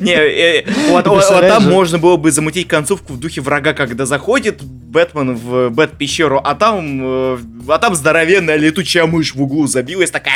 Не, 0.00 0.14
э, 0.14 0.64
вот, 0.90 1.04
там 1.04 1.70
можно 1.70 1.98
было 1.98 2.16
бы 2.16 2.30
замутить 2.30 2.68
концовку 2.68 3.14
в 3.14 3.20
духе 3.20 3.40
врага, 3.40 3.72
когда 3.72 4.06
заходит 4.06 4.62
Бэтмен 4.62 5.34
в 5.34 5.70
Бэт-пещеру, 5.70 6.40
а 6.42 6.54
там, 6.54 7.00
э, 7.02 7.38
а 7.68 7.78
там 7.78 7.94
здоровенная 7.94 8.56
летучая 8.56 9.06
мышь 9.06 9.34
в 9.34 9.42
углу 9.42 9.66
забилась, 9.66 10.10
такая... 10.10 10.34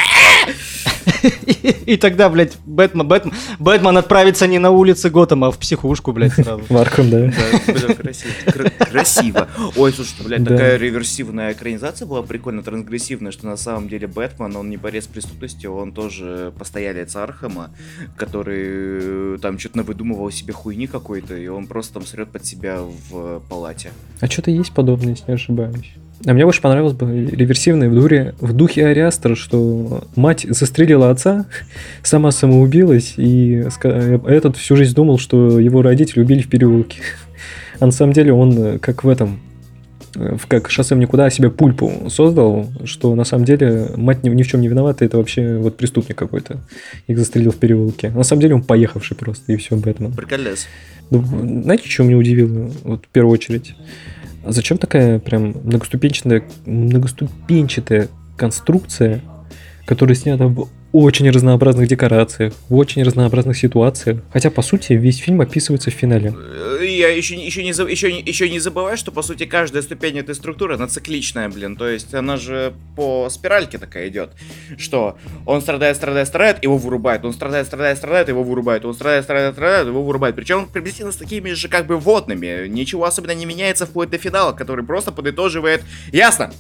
И 1.86 1.96
тогда, 1.96 2.28
блядь, 2.28 2.56
Бэтмен, 2.66 3.06
Бэтмен, 3.06 3.32
Бэтмен 3.58 3.96
отправится 3.96 4.46
не 4.46 4.58
на 4.58 4.70
улицы 4.70 5.10
Готэма, 5.10 5.48
а 5.48 5.50
в 5.50 5.58
психушку, 5.58 6.12
блядь, 6.12 6.32
сразу. 6.34 6.62
В 6.68 6.72
Arkham, 6.76 7.08
да. 7.10 7.94
Красиво. 7.94 8.32
Кр- 8.46 8.70
красиво. 8.90 9.48
Ой, 9.76 9.92
слушай, 9.92 10.14
блядь, 10.24 10.42
Да. 10.44 10.50
такая 10.50 10.76
реверсивная 10.76 11.52
экранизация 11.52 12.06
была 12.06 12.22
прикольно 12.22 12.62
трансгрессивная, 12.62 13.32
что 13.32 13.46
на 13.46 13.56
самом 13.56 13.88
деле 13.88 14.06
Бэтмен, 14.06 14.54
он 14.56 14.70
не 14.70 14.76
борец 14.76 15.04
с 15.04 15.08
преступностью, 15.08 15.72
он 15.74 15.92
тоже 15.92 16.52
постоялец 16.58 17.14
Архама, 17.16 17.70
который 18.16 19.34
э, 19.34 19.38
там 19.42 19.58
что-то 19.58 19.78
навыдумывал 19.78 20.30
себе 20.30 20.52
хуйни 20.52 20.86
какой-то, 20.86 21.36
и 21.36 21.46
он 21.48 21.66
просто 21.66 21.94
там 21.94 22.06
срет 22.06 22.28
под 22.30 22.44
себя 22.44 22.80
в 22.82 23.40
палате. 23.48 23.90
А 24.20 24.26
что-то 24.26 24.50
есть 24.50 24.72
подобное, 24.72 25.10
если 25.10 25.24
не 25.28 25.34
ошибаюсь. 25.34 25.92
А 26.24 26.32
мне 26.32 26.44
больше 26.44 26.62
понравилось 26.62 26.94
бы 26.94 27.26
реверсивное 27.26 27.90
в 27.90 27.94
духе, 27.94 28.34
в 28.40 28.52
духе 28.54 28.86
Ариастера, 28.86 29.34
что 29.34 30.04
мать 30.16 30.46
застрелила 30.48 31.10
отца, 31.10 31.46
сама 32.02 32.30
самоубилась, 32.30 33.14
и 33.16 33.64
этот 33.82 34.56
всю 34.56 34.76
жизнь 34.76 34.94
думал, 34.94 35.18
что 35.18 35.60
его 35.60 35.82
родители 35.82 36.20
убили 36.20 36.42
в 36.42 36.48
переулке. 36.48 37.00
А 37.78 37.84
на 37.84 37.92
самом 37.92 38.14
деле 38.14 38.32
он, 38.32 38.58
э, 38.58 38.78
как 38.78 39.04
в 39.04 39.08
этом, 39.10 39.38
э, 40.14 40.36
в 40.36 40.46
как 40.46 40.70
шоссе 40.70 40.94
в 40.94 40.98
никуда, 40.98 41.28
себе 41.28 41.50
пульпу 41.50 42.08
создал, 42.08 42.70
что 42.86 43.14
на 43.14 43.24
самом 43.24 43.44
деле 43.44 43.90
мать 43.96 44.24
ни, 44.24 44.30
ни 44.30 44.42
в 44.42 44.48
чем 44.48 44.62
не 44.62 44.68
виновата, 44.68 45.04
это 45.04 45.18
вообще 45.18 45.58
вот 45.58 45.76
преступник 45.76 46.16
какой-то. 46.16 46.60
Их 47.06 47.18
застрелил 47.18 47.52
в 47.52 47.56
переулке. 47.56 48.08
На 48.08 48.22
самом 48.22 48.40
деле 48.40 48.54
он 48.54 48.62
поехавший 48.62 49.14
просто, 49.14 49.52
и 49.52 49.56
все, 49.56 49.76
Бэтмен. 49.76 50.14
Приколес. 50.14 50.68
Ну, 51.10 51.22
знаете, 51.22 51.86
что 51.86 52.04
меня 52.04 52.16
удивило? 52.16 52.70
Вот 52.82 53.04
в 53.04 53.08
первую 53.08 53.34
очередь. 53.34 53.74
А 54.46 54.52
зачем 54.52 54.78
такая 54.78 55.18
прям 55.18 55.54
многоступенчатая, 55.64 56.44
многоступенчатая 56.66 58.08
конструкция, 58.36 59.20
которая 59.86 60.14
снята 60.14 60.46
в 60.46 60.68
очень 60.92 61.30
разнообразных 61.30 61.88
декорациях, 61.88 62.54
в 62.68 62.76
очень 62.76 63.02
разнообразных 63.02 63.56
ситуациях. 63.56 64.20
Хотя, 64.32 64.50
по 64.50 64.62
сути, 64.62 64.94
весь 64.94 65.18
фильм 65.18 65.40
описывается 65.40 65.90
в 65.90 65.94
финале. 65.94 66.34
Э, 66.36 66.84
Я 66.84 67.08
еще, 67.08 67.34
еще, 67.34 67.62
не, 67.62 67.70
еще, 67.70 68.10
еще 68.10 68.48
не 68.48 68.58
забываю, 68.58 68.96
что, 68.96 69.12
по 69.12 69.22
сути, 69.22 69.44
каждая 69.44 69.82
ступень 69.82 70.18
этой 70.18 70.34
структуры, 70.34 70.74
она 70.74 70.86
цикличная, 70.86 71.48
блин. 71.48 71.76
То 71.76 71.88
есть, 71.88 72.14
она 72.14 72.36
же 72.36 72.72
по 72.96 73.28
спиральке 73.30 73.78
такая 73.78 74.08
идет. 74.08 74.30
Что 74.78 75.18
он 75.44 75.60
страдает, 75.60 75.96
страдает, 75.96 76.28
страдает, 76.28 76.62
его 76.62 76.78
вырубает. 76.78 77.24
Он 77.24 77.32
страдает, 77.32 77.66
страдает, 77.66 77.98
страдает, 77.98 78.28
его 78.28 78.42
вырубает. 78.42 78.84
Он 78.84 78.94
страдает, 78.94 79.24
страдает, 79.24 79.54
страдает, 79.54 79.86
его 79.86 80.02
вырубает. 80.02 80.36
Причем 80.36 80.66
приблизительно 80.66 81.12
с 81.12 81.16
такими 81.16 81.50
же, 81.52 81.68
как 81.68 81.86
бы, 81.86 81.96
водными. 81.98 82.68
Ничего 82.68 83.04
особенно 83.04 83.32
не 83.32 83.46
меняется 83.46 83.86
вплоть 83.86 84.10
до 84.10 84.18
финала, 84.18 84.52
который 84.52 84.84
просто 84.84 85.12
подытоживает. 85.12 85.82
Ясно? 86.12 86.52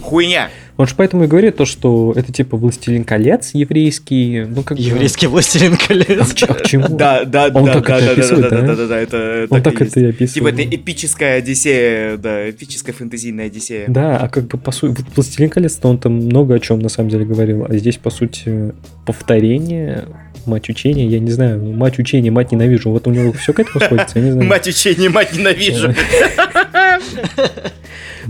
Хуйня. 0.00 0.50
Он 0.76 0.86
же 0.86 0.94
поэтому 0.96 1.24
и 1.24 1.26
говорит 1.26 1.56
то, 1.56 1.66
что 1.66 2.14
это 2.16 2.32
типа 2.32 2.56
«Властелин 2.56 3.04
колец» 3.04 3.50
еврейский, 3.52 4.46
ну 4.48 4.62
как 4.62 4.78
Еврейский 4.78 5.26
властелин 5.26 5.74
А 5.74 5.86
колец. 5.86 6.42
а 6.48 6.54
к 6.54 6.66
чему? 6.66 6.88
Да, 6.88 7.24
да, 7.24 7.50
Он 7.52 7.66
да, 7.66 7.74
так 7.74 7.86
да, 7.86 7.96
это 7.98 8.06
да, 8.06 8.06
да, 8.06 8.12
описывает, 8.12 8.48
да, 8.48 8.50
да? 8.50 8.66
да, 8.66 8.74
да, 8.76 8.86
да, 8.86 8.98
это 8.98 9.46
Он 9.50 9.62
так 9.62 9.74
так 9.74 9.82
и 9.82 9.84
есть. 9.84 9.96
это 9.96 10.06
и 10.06 10.08
описывает. 10.08 10.54
Типа 10.56 10.62
это 10.66 10.76
эпическая 10.76 11.36
Одиссея, 11.36 12.16
да, 12.16 12.48
эпическая 12.48 12.94
фэнтезийная 12.94 13.46
Одиссея. 13.46 13.84
Да, 13.88 14.16
а 14.16 14.28
как 14.30 14.46
бы 14.46 14.56
по 14.56 14.72
сути, 14.72 15.04
«Властелин 15.14 15.50
колец», 15.50 15.74
то 15.76 15.88
он 15.88 15.98
там 15.98 16.14
много 16.14 16.54
о 16.54 16.58
чем 16.60 16.78
на 16.78 16.88
самом 16.88 17.10
деле 17.10 17.26
говорил, 17.26 17.66
а 17.68 17.76
здесь, 17.76 17.98
по 17.98 18.08
сути, 18.08 18.72
повторение, 19.04 20.06
мать 20.46 20.70
учения, 20.70 21.06
я 21.06 21.18
не 21.18 21.30
знаю, 21.30 21.60
ну, 21.62 21.72
мать 21.72 21.98
учения, 21.98 22.30
мать 22.30 22.52
ненавижу, 22.52 22.90
вот 22.90 23.06
у 23.06 23.10
него 23.10 23.32
все 23.32 23.52
к 23.52 23.60
этому 23.60 23.84
сходится, 23.84 24.18
я 24.18 24.24
не 24.24 24.30
знаю. 24.32 24.48
Мать 24.48 24.66
учения, 24.66 25.10
мать 25.10 25.36
ненавижу. 25.36 25.94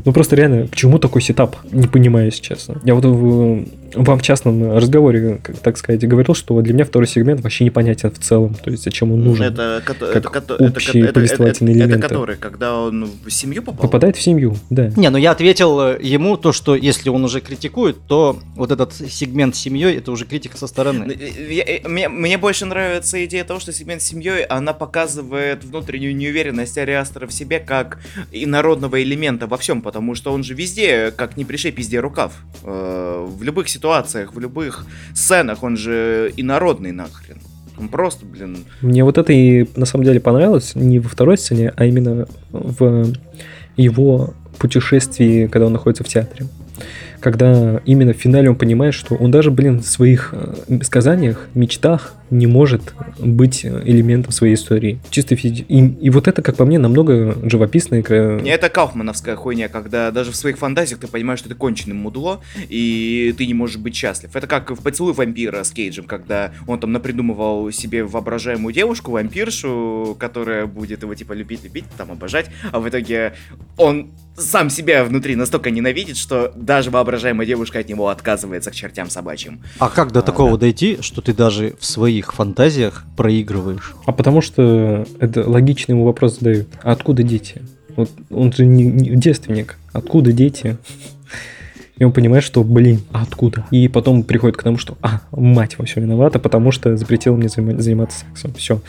Ну 0.05 0.13
просто 0.13 0.37
реально, 0.37 0.69
к 0.69 0.77
чему 0.77 0.99
такой 0.99 1.23
сетап? 1.23 1.57
Не 1.73 1.87
понимаю, 1.89 2.27
если 2.27 2.43
честно. 2.43 2.81
Я 2.85 2.95
вот 2.95 3.05
в, 3.05 3.65
вам 3.95 4.19
в 4.19 4.23
частном 4.23 4.77
разговоре, 4.77 5.41
как 5.43 5.59
так 5.59 5.77
сказать, 5.79 6.07
говорил, 6.07 6.35
что 6.35 6.61
для 6.63 6.75
меня 6.75 6.85
второй 6.85 7.07
сегмент 7.09 7.41
вообще 7.41 7.65
непонятен 7.65 8.11
в 8.11 8.19
целом. 8.19 8.55
То 8.55 8.71
есть 8.71 8.85
зачем 8.85 9.13
он 9.13 9.23
нужен. 9.25 9.47
Это, 9.47 9.83
как 9.85 9.97
это, 10.03 10.29
кото- 10.29 10.55
это, 10.55 10.65
общие 10.65 11.03
это, 11.03 11.11
это, 11.11 11.15
повествовательные 11.15 11.75
это 11.77 11.85
элементы. 11.85 12.09
который, 12.09 12.37
когда 12.37 12.77
он 12.81 13.11
в 13.25 13.31
семью 13.31 13.63
попал? 13.63 13.81
Попадает 13.83 14.17
в 14.17 14.23
семью, 14.23 14.57
да. 14.71 14.91
Не, 14.97 15.11
ну 15.11 15.19
я 15.19 15.33
ответил 15.33 15.81
э, 15.81 15.99
ему 16.03 16.37
то, 16.37 16.53
что 16.53 16.75
если 16.77 17.09
он 17.11 17.25
уже 17.25 17.41
критикует, 17.41 17.97
то 18.07 18.39
вот 18.57 18.71
этот 18.71 18.93
сегмент 18.95 19.57
с 19.57 19.59
семьей, 19.59 19.97
это 19.97 20.13
уже 20.13 20.25
критика 20.25 20.57
со 20.57 20.65
Ну, 20.65 20.69
стороны. 20.69 21.13
я- 21.51 21.65
э, 21.65 21.89
Мне, 21.89 22.09
мне 22.09 22.39
больше 22.39 22.67
нравится 22.67 23.23
идея 23.25 23.45
того, 23.45 23.61
что 23.61 23.73
сегмент 23.73 24.03
с 24.03 24.07
семьей, 24.07 24.45
она 24.45 24.73
показывает 24.73 25.65
внутреннюю 25.65 26.15
неуверенность 26.17 26.79
Ариастера 26.79 27.27
в 27.27 27.33
себе 27.33 27.59
как 27.59 27.99
инородного 28.33 29.03
элемента 29.03 29.47
во 29.47 29.57
всем, 29.57 29.80
потому 29.83 30.15
что 30.15 30.33
он 30.33 30.43
же 30.43 30.55
везде, 30.55 31.11
как 31.11 31.37
не 31.37 31.45
пришей, 31.45 31.73
пизде 31.73 32.01
рукав. 32.01 32.33
Э, 32.65 33.27
в 33.29 33.43
любых 33.43 33.69
ситуациях, 33.69 34.35
в 34.35 34.39
любых 34.39 34.87
сценах 35.15 35.63
он 35.63 35.77
же 35.77 36.33
инородный 36.37 36.93
нахрен. 36.93 37.39
Он 37.79 37.89
просто, 37.89 38.27
блин, 38.27 38.65
Мне 38.83 39.05
вот 39.05 39.17
это 39.17 39.33
и 39.33 39.67
на 39.75 39.87
самом 39.87 40.05
деле 40.05 40.21
понравилось 40.21 40.75
не 40.75 40.99
во 40.99 41.09
второй 41.09 41.39
сцене, 41.39 41.73
а 41.77 41.87
именно 41.87 42.27
в 42.51 43.15
его 43.77 44.35
путешествии, 44.59 45.47
когда 45.47 45.67
он 45.67 45.73
находится 45.73 46.05
в 46.05 46.09
театре. 46.09 46.47
Когда 47.21 47.81
именно 47.87 48.13
в 48.13 48.17
финале 48.17 48.51
он 48.51 48.57
понимает, 48.57 48.95
что 48.95 49.15
он 49.15 49.31
даже, 49.31 49.51
блин, 49.51 49.81
в 49.81 49.87
своих 49.87 50.33
э, 50.33 50.81
сказаниях, 50.83 51.49
мечтах 51.55 52.15
не 52.31 52.47
может 52.47 52.95
быть 53.19 53.65
элементом 53.65 54.33
своей 54.33 54.55
истории. 54.55 55.01
Чисто 55.11 55.35
физи- 55.35 55.65
и, 55.69 55.79
и 56.07 56.11
вот 56.11 56.29
это, 56.29 56.43
как 56.43 56.57
по 56.57 56.65
мне, 56.65 56.79
намного 56.79 57.37
живописно. 57.49 57.97
и 57.97 58.03
кра- 58.03 58.41
Не, 58.41 58.51
это 58.51 58.69
кауфмановская 58.69 59.37
хуйня, 59.37 59.69
когда 59.69 60.11
даже 60.11 60.31
в 60.33 60.37
своих 60.37 60.59
фантазиях 60.59 61.01
ты 61.01 61.07
понимаешь, 61.07 61.41
что 61.41 61.49
ты 61.49 61.55
конченый 61.55 61.95
мудло, 61.95 62.41
и 62.69 63.35
ты 63.37 63.47
не 63.47 63.55
можешь 63.55 63.77
быть 63.79 63.95
счастлив. 63.95 64.35
Это 64.35 64.47
как 64.47 64.71
в 64.71 64.83
«Поцелуй 64.83 65.13
вампира» 65.13 65.63
с 65.65 65.71
Кейджем, 65.71 66.05
когда 66.05 66.53
он 66.67 66.79
там 66.79 66.93
напридумывал 66.93 67.71
себе 67.73 68.05
воображаемую 68.05 68.73
девушку, 68.73 69.11
вампиршу, 69.11 70.17
которая 70.19 70.67
будет 70.67 71.03
его 71.03 71.15
типа 71.15 71.33
любить, 71.33 71.65
любить, 71.65 71.85
там 71.97 72.11
обожать, 72.13 72.47
а 72.73 72.81
в 72.81 72.89
итоге 72.89 73.35
он 73.77 74.11
сам 74.37 74.71
себя 74.71 75.05
внутри 75.05 75.37
настолько 75.37 75.71
ненавидит, 75.71 76.17
что 76.17 76.53
даже 76.57 76.91
воображаемая 76.91 77.47
девушка 77.47 77.79
от 77.81 77.89
него 77.89 78.09
отказывается 78.09 78.71
к 78.71 78.75
чертям 78.75 79.11
собачьим. 79.11 79.61
А 79.79 79.91
как 79.91 80.13
до 80.13 80.21
А, 80.21 80.23
такого 80.23 80.53
да. 80.53 80.59
дойти, 80.59 80.99
что 81.03 81.21
ты 81.21 81.35
даже 81.35 81.75
в 81.79 81.85
своих 82.21 82.33
фантазиях 82.35 83.05
проигрываешь? 83.17 83.95
А 84.07 84.13
потому 84.13 84.41
что 84.41 85.07
это 85.19 85.49
логичный 85.49 85.95
ему 85.95 86.05
вопрос 86.05 86.39
задают. 86.39 86.69
А 86.83 86.93
откуда 86.93 87.23
дети? 87.23 87.63
Вот 87.97 88.11
он 88.31 88.53
же 88.53 88.67
не, 88.67 88.85
не 88.85 89.17
девственник. 89.17 89.77
Откуда 89.93 90.33
дети? 90.33 90.77
И 91.97 92.05
он 92.05 92.13
понимает, 92.13 92.45
что, 92.45 92.63
блин, 92.65 93.01
а 93.13 93.23
откуда? 93.23 93.67
И 93.71 93.89
потом 93.89 94.23
приходит 94.23 94.57
к 94.57 94.63
тому, 94.63 94.79
что, 94.79 94.97
а, 95.03 95.21
мать 95.33 95.79
во 95.79 95.85
всем 95.85 96.03
виновата, 96.03 96.39
потому 96.39 96.73
что 96.73 96.97
запретила 96.97 97.37
мне 97.37 97.49
занима- 97.49 97.79
заниматься 97.79 98.25
сексом. 98.35 98.55
Все. 98.55 98.81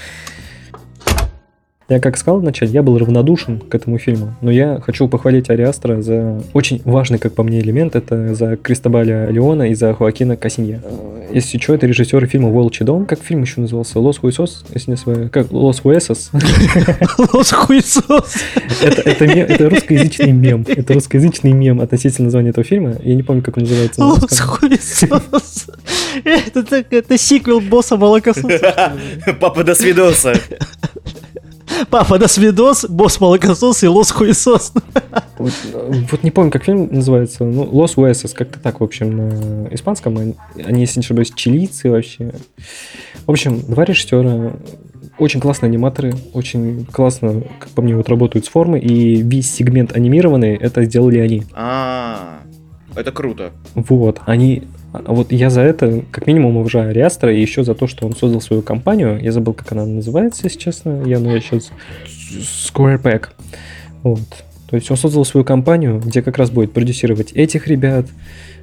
Я 1.91 1.99
как 1.99 2.15
сказал 2.15 2.39
вначале, 2.39 2.71
я 2.71 2.83
был 2.83 2.97
равнодушен 2.97 3.59
к 3.59 3.75
этому 3.75 3.97
фильму, 3.97 4.33
но 4.39 4.49
я 4.49 4.79
хочу 4.81 5.09
похвалить 5.09 5.49
Ариастра 5.49 6.01
за 6.01 6.41
очень 6.53 6.81
важный, 6.85 7.19
как 7.19 7.33
по 7.33 7.43
мне, 7.43 7.59
элемент, 7.59 7.97
это 7.97 8.33
за 8.33 8.55
Кристобаля 8.55 9.29
Леона 9.29 9.63
и 9.63 9.73
за 9.73 9.93
Хоакина 9.93 10.37
Кассинье. 10.37 10.81
Э, 10.85 11.31
Если 11.33 11.57
что, 11.57 11.73
это 11.73 11.87
режиссер 11.87 12.25
фильма 12.27 12.47
«Волчий 12.47 12.85
дом». 12.85 13.05
Как 13.05 13.19
фильм 13.21 13.41
еще 13.41 13.59
назывался? 13.59 13.99
«Лос 13.99 14.19
Хуесос», 14.19 14.63
если 14.73 14.91
не 14.91 14.93
ошибаюсь. 14.95 15.29
Как? 15.31 15.51
«Лос 15.51 15.81
Хуэсос». 15.81 16.31
Лос 17.33 17.51
хуесос. 17.51 18.35
Это, 18.81 19.01
это, 19.01 19.27
мем- 19.27 19.47
это 19.49 19.69
русскоязычный 19.69 20.31
мем. 20.31 20.65
Это 20.69 20.93
русскоязычный 20.93 21.51
мем 21.51 21.81
относительно 21.81 22.27
названия 22.27 22.51
этого 22.51 22.63
фильма. 22.63 22.95
Я 23.03 23.15
не 23.15 23.23
помню, 23.23 23.41
как 23.43 23.57
он 23.57 23.63
называется. 23.63 23.99
на 23.99 24.07
Лос 24.07 24.39
хуесос. 24.39 25.67
Это 26.23 27.17
сиквел 27.17 27.59
босса 27.59 27.97
молокососа. 27.97 28.93
Папа 29.41 29.65
до 29.65 29.75
свидоса. 29.75 30.35
Папа, 31.89 32.17
до 32.17 32.27
свидос, 32.27 32.85
босс 32.85 33.19
молокосос 33.19 33.83
и 33.83 33.87
лос 33.87 34.11
хуесос. 34.11 34.73
Вот, 35.37 35.53
вот 36.11 36.23
не 36.23 36.31
помню, 36.31 36.51
как 36.51 36.63
фильм 36.63 36.87
называется. 36.91 37.43
Ну, 37.43 37.63
Лос 37.63 37.97
Уэсос, 37.97 38.33
как-то 38.33 38.59
так, 38.59 38.79
в 38.79 38.83
общем, 38.83 39.17
на 39.17 39.73
испанском. 39.73 40.17
Они, 40.17 40.35
они, 40.63 40.81
если 40.81 40.99
не 40.99 41.03
ошибаюсь, 41.03 41.31
чилийцы 41.33 41.89
вообще. 41.89 42.33
В 43.25 43.31
общем, 43.31 43.59
два 43.61 43.85
режиссера, 43.85 44.53
очень 45.17 45.39
классные 45.39 45.69
аниматоры, 45.69 46.13
очень 46.33 46.85
классно, 46.85 47.43
как 47.59 47.69
по 47.69 47.81
мне, 47.81 47.95
вот 47.95 48.09
работают 48.09 48.45
с 48.45 48.49
формой, 48.49 48.81
и 48.81 49.21
весь 49.21 49.51
сегмент 49.51 49.95
анимированный, 49.95 50.55
это 50.55 50.83
сделали 50.83 51.19
они. 51.19 51.43
А, 51.53 52.39
это 52.95 53.11
круто. 53.11 53.51
Вот, 53.75 54.19
они... 54.25 54.63
а 54.93 55.13
Вот 55.13 55.31
я 55.31 55.49
за 55.49 55.61
это, 55.61 56.03
как 56.11 56.27
минимум, 56.27 56.57
уважаю 56.57 56.89
Ариастра, 56.89 57.33
и 57.33 57.39
еще 57.39 57.63
за 57.63 57.75
то, 57.75 57.87
что 57.87 58.05
он 58.05 58.15
создал 58.15 58.41
свою 58.41 58.61
компанию. 58.61 59.19
Я 59.21 59.31
забыл, 59.31 59.53
как 59.53 59.71
она 59.71 59.85
называется, 59.85 60.41
если 60.45 60.59
честно. 60.59 61.03
Я, 61.05 61.19
ну, 61.19 61.33
я 61.33 61.39
сейчас... 61.39 61.71
Square 62.07 63.01
Pack. 63.01 63.27
Вот. 64.03 64.19
То 64.69 64.75
есть 64.75 64.89
он 64.89 64.97
создал 64.97 65.25
свою 65.25 65.45
компанию, 65.45 65.99
где 65.99 66.21
как 66.21 66.37
раз 66.37 66.49
будет 66.49 66.71
продюсировать 66.71 67.33
этих 67.33 67.67
ребят, 67.67 68.05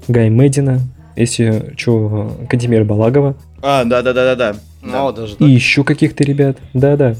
Гай 0.06 0.30
Медина, 0.30 0.80
если 1.16 1.74
что, 1.76 2.36
Кантемир 2.48 2.84
Балагова. 2.84 3.36
А, 3.60 3.84
да-да-да-да-да. 3.84 4.56
Ну, 4.82 5.12
даже 5.12 5.34
И 5.34 5.36
так. 5.36 5.48
еще 5.48 5.84
каких-то 5.84 6.24
ребят. 6.24 6.56
Да-да. 6.72 7.16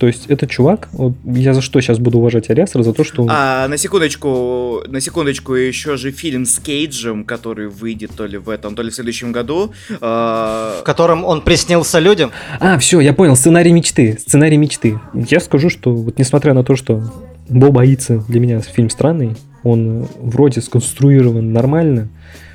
То 0.00 0.06
есть 0.06 0.28
это 0.28 0.46
чувак, 0.46 0.88
вот 0.92 1.12
я 1.26 1.52
за 1.52 1.60
что 1.60 1.78
сейчас 1.82 1.98
буду 1.98 2.20
уважать 2.20 2.48
Ариастера, 2.48 2.82
за 2.82 2.94
то, 2.94 3.04
что... 3.04 3.26
А, 3.28 3.68
на 3.68 3.76
секундочку, 3.76 4.82
на 4.88 4.98
секундочку, 4.98 5.52
еще 5.52 5.98
же 5.98 6.10
фильм 6.10 6.46
с 6.46 6.58
Кейджем, 6.58 7.22
который 7.22 7.68
выйдет 7.68 8.12
то 8.16 8.24
ли 8.24 8.38
в 8.38 8.48
этом, 8.48 8.74
то 8.74 8.80
ли 8.80 8.88
в 8.90 8.94
следующем 8.94 9.30
году. 9.30 9.74
А, 10.00 10.80
В 10.80 10.84
котором 10.84 11.22
он 11.22 11.42
приснился 11.42 11.98
людям. 11.98 12.32
А, 12.60 12.78
все, 12.78 13.00
я 13.00 13.12
понял, 13.12 13.36
сценарий 13.36 13.72
мечты. 13.72 14.16
Сценарий 14.18 14.56
мечты. 14.56 14.98
Я 15.12 15.38
скажу, 15.38 15.68
что 15.68 15.94
вот 15.94 16.18
несмотря 16.18 16.54
на 16.54 16.64
то, 16.64 16.76
что 16.76 17.02
Бо 17.50 17.70
боится 17.70 18.24
для 18.26 18.40
меня 18.40 18.62
фильм 18.62 18.88
странный, 18.88 19.36
он 19.64 20.04
э, 20.04 20.06
вроде 20.18 20.62
сконструирован 20.62 21.52
нормально, 21.52 22.08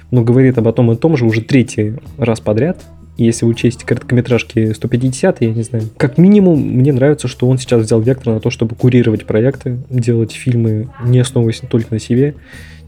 но 0.10 0.24
говорит 0.24 0.58
об 0.58 0.68
одном 0.68 0.94
и 0.94 0.96
том 0.96 1.16
же 1.16 1.26
уже 1.26 1.42
третий 1.42 1.94
раз 2.18 2.40
подряд. 2.40 2.84
Если 3.18 3.46
учесть 3.46 3.84
короткометражки 3.84 4.74
150, 4.74 5.42
я 5.42 5.54
не 5.54 5.64
знаю. 5.64 5.90
Как 5.98 6.18
минимум, 6.18 6.60
мне 6.60 6.92
нравится, 6.92 7.28
что 7.28 7.48
он 7.48 7.58
сейчас 7.58 7.82
взял 7.84 8.02
вектор 8.02 8.34
на 8.34 8.40
то, 8.40 8.50
чтобы 8.50 8.76
курировать 8.76 9.26
проекты, 9.26 9.78
делать 9.90 10.34
фильмы, 10.34 10.90
не 11.04 11.20
основываясь 11.20 11.62
только 11.70 11.94
на 11.94 12.00
себе, 12.00 12.36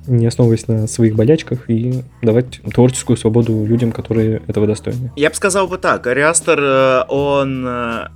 не 0.08 0.26
основываясь 0.26 0.68
на 0.68 0.88
своих 0.88 1.16
болячках 1.16 1.70
и 1.70 2.04
давать 2.22 2.62
творческую 2.74 3.18
свободу 3.18 3.66
людям, 3.66 3.92
которые 3.92 4.42
этого 4.48 4.68
достойны. 4.68 5.12
Я 5.16 5.30
бы 5.30 5.36
сказал 5.36 5.68
бы 5.68 5.78
так, 5.78 6.08
Ариастер, 6.08 6.60
э, 6.62 7.04
он 7.08 7.66
э, 7.66 8.08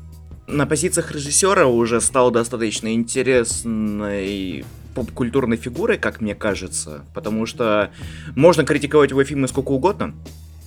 на 0.48 0.66
позициях 0.66 1.12
режиссера 1.12 1.68
уже 1.68 2.02
стал 2.02 2.32
достаточно 2.32 2.94
интересной 2.94 4.66
поп-культурной 4.96 5.58
фигурой, 5.58 5.98
как 5.98 6.22
мне 6.22 6.36
кажется, 6.36 7.02
потому 7.14 7.46
что 7.46 7.92
можно 8.36 8.66
критиковать 8.66 9.12
его 9.12 9.24
фильмы 9.24 9.48
сколько 9.48 9.70
угодно, 9.70 10.14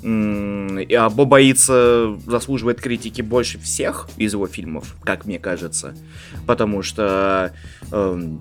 М, 0.04 0.78
и- 0.78 0.94
а 0.94 1.08
Бо 1.08 1.24
боится 1.24 2.14
заслуживает 2.26 2.80
критики 2.80 3.22
больше 3.22 3.58
всех 3.58 4.08
из 4.18 4.34
его 4.34 4.46
фильмов, 4.46 4.94
как 5.02 5.24
мне 5.24 5.38
кажется, 5.38 5.94
потому 6.46 6.82
что 6.82 7.52
эм, 7.90 8.38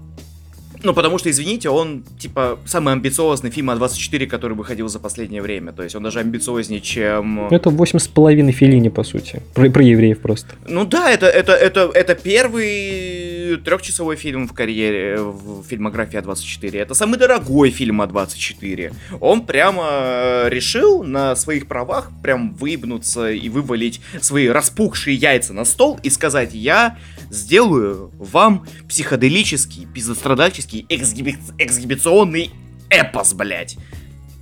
ну, 0.83 0.93
потому 0.93 1.17
что, 1.17 1.29
извините, 1.29 1.69
он, 1.69 2.03
типа, 2.19 2.59
самый 2.65 2.93
амбициозный 2.93 3.51
фильм 3.51 3.69
А24, 3.69 4.27
который 4.27 4.53
выходил 4.57 4.89
за 4.89 4.99
последнее 4.99 5.41
время. 5.41 5.71
То 5.71 5.81
есть 5.83 5.95
он 5.95 6.03
даже 6.03 6.19
амбициознее, 6.19 6.81
чем... 6.81 7.47
Это 7.51 7.69
восемь 7.69 7.99
с 7.99 8.07
половиной 8.09 8.51
Филини, 8.51 8.89
по 8.89 9.03
сути. 9.03 9.41
Про, 9.53 9.69
про 9.69 9.81
евреев 9.83 10.19
просто. 10.19 10.55
Ну 10.67 10.83
да, 10.85 11.09
это, 11.09 11.27
это, 11.27 11.53
это, 11.53 11.89
это 11.93 12.15
первый 12.15 13.32
трехчасовой 13.57 14.15
фильм 14.15 14.47
в 14.47 14.53
карьере, 14.53 15.17
в 15.19 15.63
фильмографии 15.63 16.19
А24. 16.19 16.77
Это 16.77 16.93
самый 16.93 17.17
дорогой 17.17 17.69
фильм 17.71 18.01
А24. 18.01 18.93
Он 19.19 19.45
прямо 19.45 20.45
решил 20.47 21.03
на 21.03 21.35
своих 21.35 21.67
правах 21.67 22.11
прям 22.21 22.53
выебнуться 22.53 23.31
и 23.31 23.49
вывалить 23.49 24.01
свои 24.21 24.47
распухшие 24.47 25.15
яйца 25.15 25.53
на 25.53 25.65
стол 25.65 25.99
и 26.03 26.09
сказать, 26.09 26.53
я 26.53 26.97
сделаю 27.29 28.11
вам 28.17 28.65
психоделический, 28.87 29.87
пиздострадальческий, 29.93 30.85
эксгиби- 30.89 31.37
эксгибиционный 31.57 32.51
эпос, 32.89 33.33
блядь. 33.33 33.77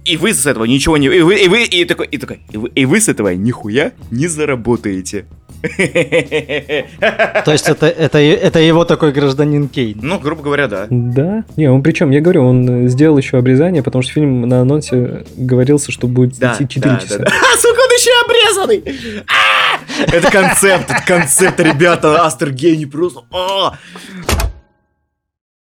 И 0.03 0.17
вы 0.17 0.33
с 0.33 0.45
этого 0.45 0.65
ничего 0.65 0.97
не... 0.97 1.07
И 1.07 1.21
вы, 1.21 1.43
и 1.43 1.47
вы, 1.47 1.63
и 1.63 1.85
такой, 1.85 2.07
и 2.07 2.17
такой, 2.17 2.41
и 2.51 2.57
вы, 2.57 2.69
и 2.69 2.85
вы 2.85 2.99
с 2.99 3.07
этого 3.07 3.29
нихуя 3.35 3.93
не 4.09 4.27
заработаете. 4.27 5.25
То 7.45 7.51
есть 7.51 7.69
это, 7.69 7.87
это, 7.87 8.17
это 8.17 8.59
его 8.59 8.83
такой 8.85 9.11
гражданин 9.11 9.67
Кейн. 9.67 9.99
Ну, 10.01 10.19
грубо 10.19 10.41
говоря, 10.43 10.67
да. 10.67 10.87
Да. 10.89 11.43
Не, 11.55 11.69
он 11.69 11.83
причем, 11.83 12.11
я 12.11 12.21
говорю, 12.21 12.45
он 12.45 12.87
сделал 12.89 13.17
еще 13.17 13.37
обрезание, 13.37 13.83
потому 13.83 14.01
что 14.01 14.13
фильм 14.13 14.41
на 14.47 14.61
анонсе 14.61 15.23
говорился, 15.37 15.91
что 15.91 16.07
будет 16.07 16.37
Да, 16.39 16.55
идти 16.55 16.67
4 16.67 16.93
да, 16.95 16.99
часа. 16.99 17.17
да, 17.19 17.25
да. 17.25 17.31
А, 17.53 17.57
сука, 17.57 17.79
он 17.79 17.91
еще 17.91 18.11
обрезанный! 18.25 19.23
А! 19.27 20.13
Это 20.15 20.31
концепт, 20.31 20.89
это 20.89 21.03
концепт, 21.05 21.59
ребята, 21.59 22.25
Астер 22.25 22.51
гений 22.51 22.85
просто. 22.85 23.21
А! 23.31 23.77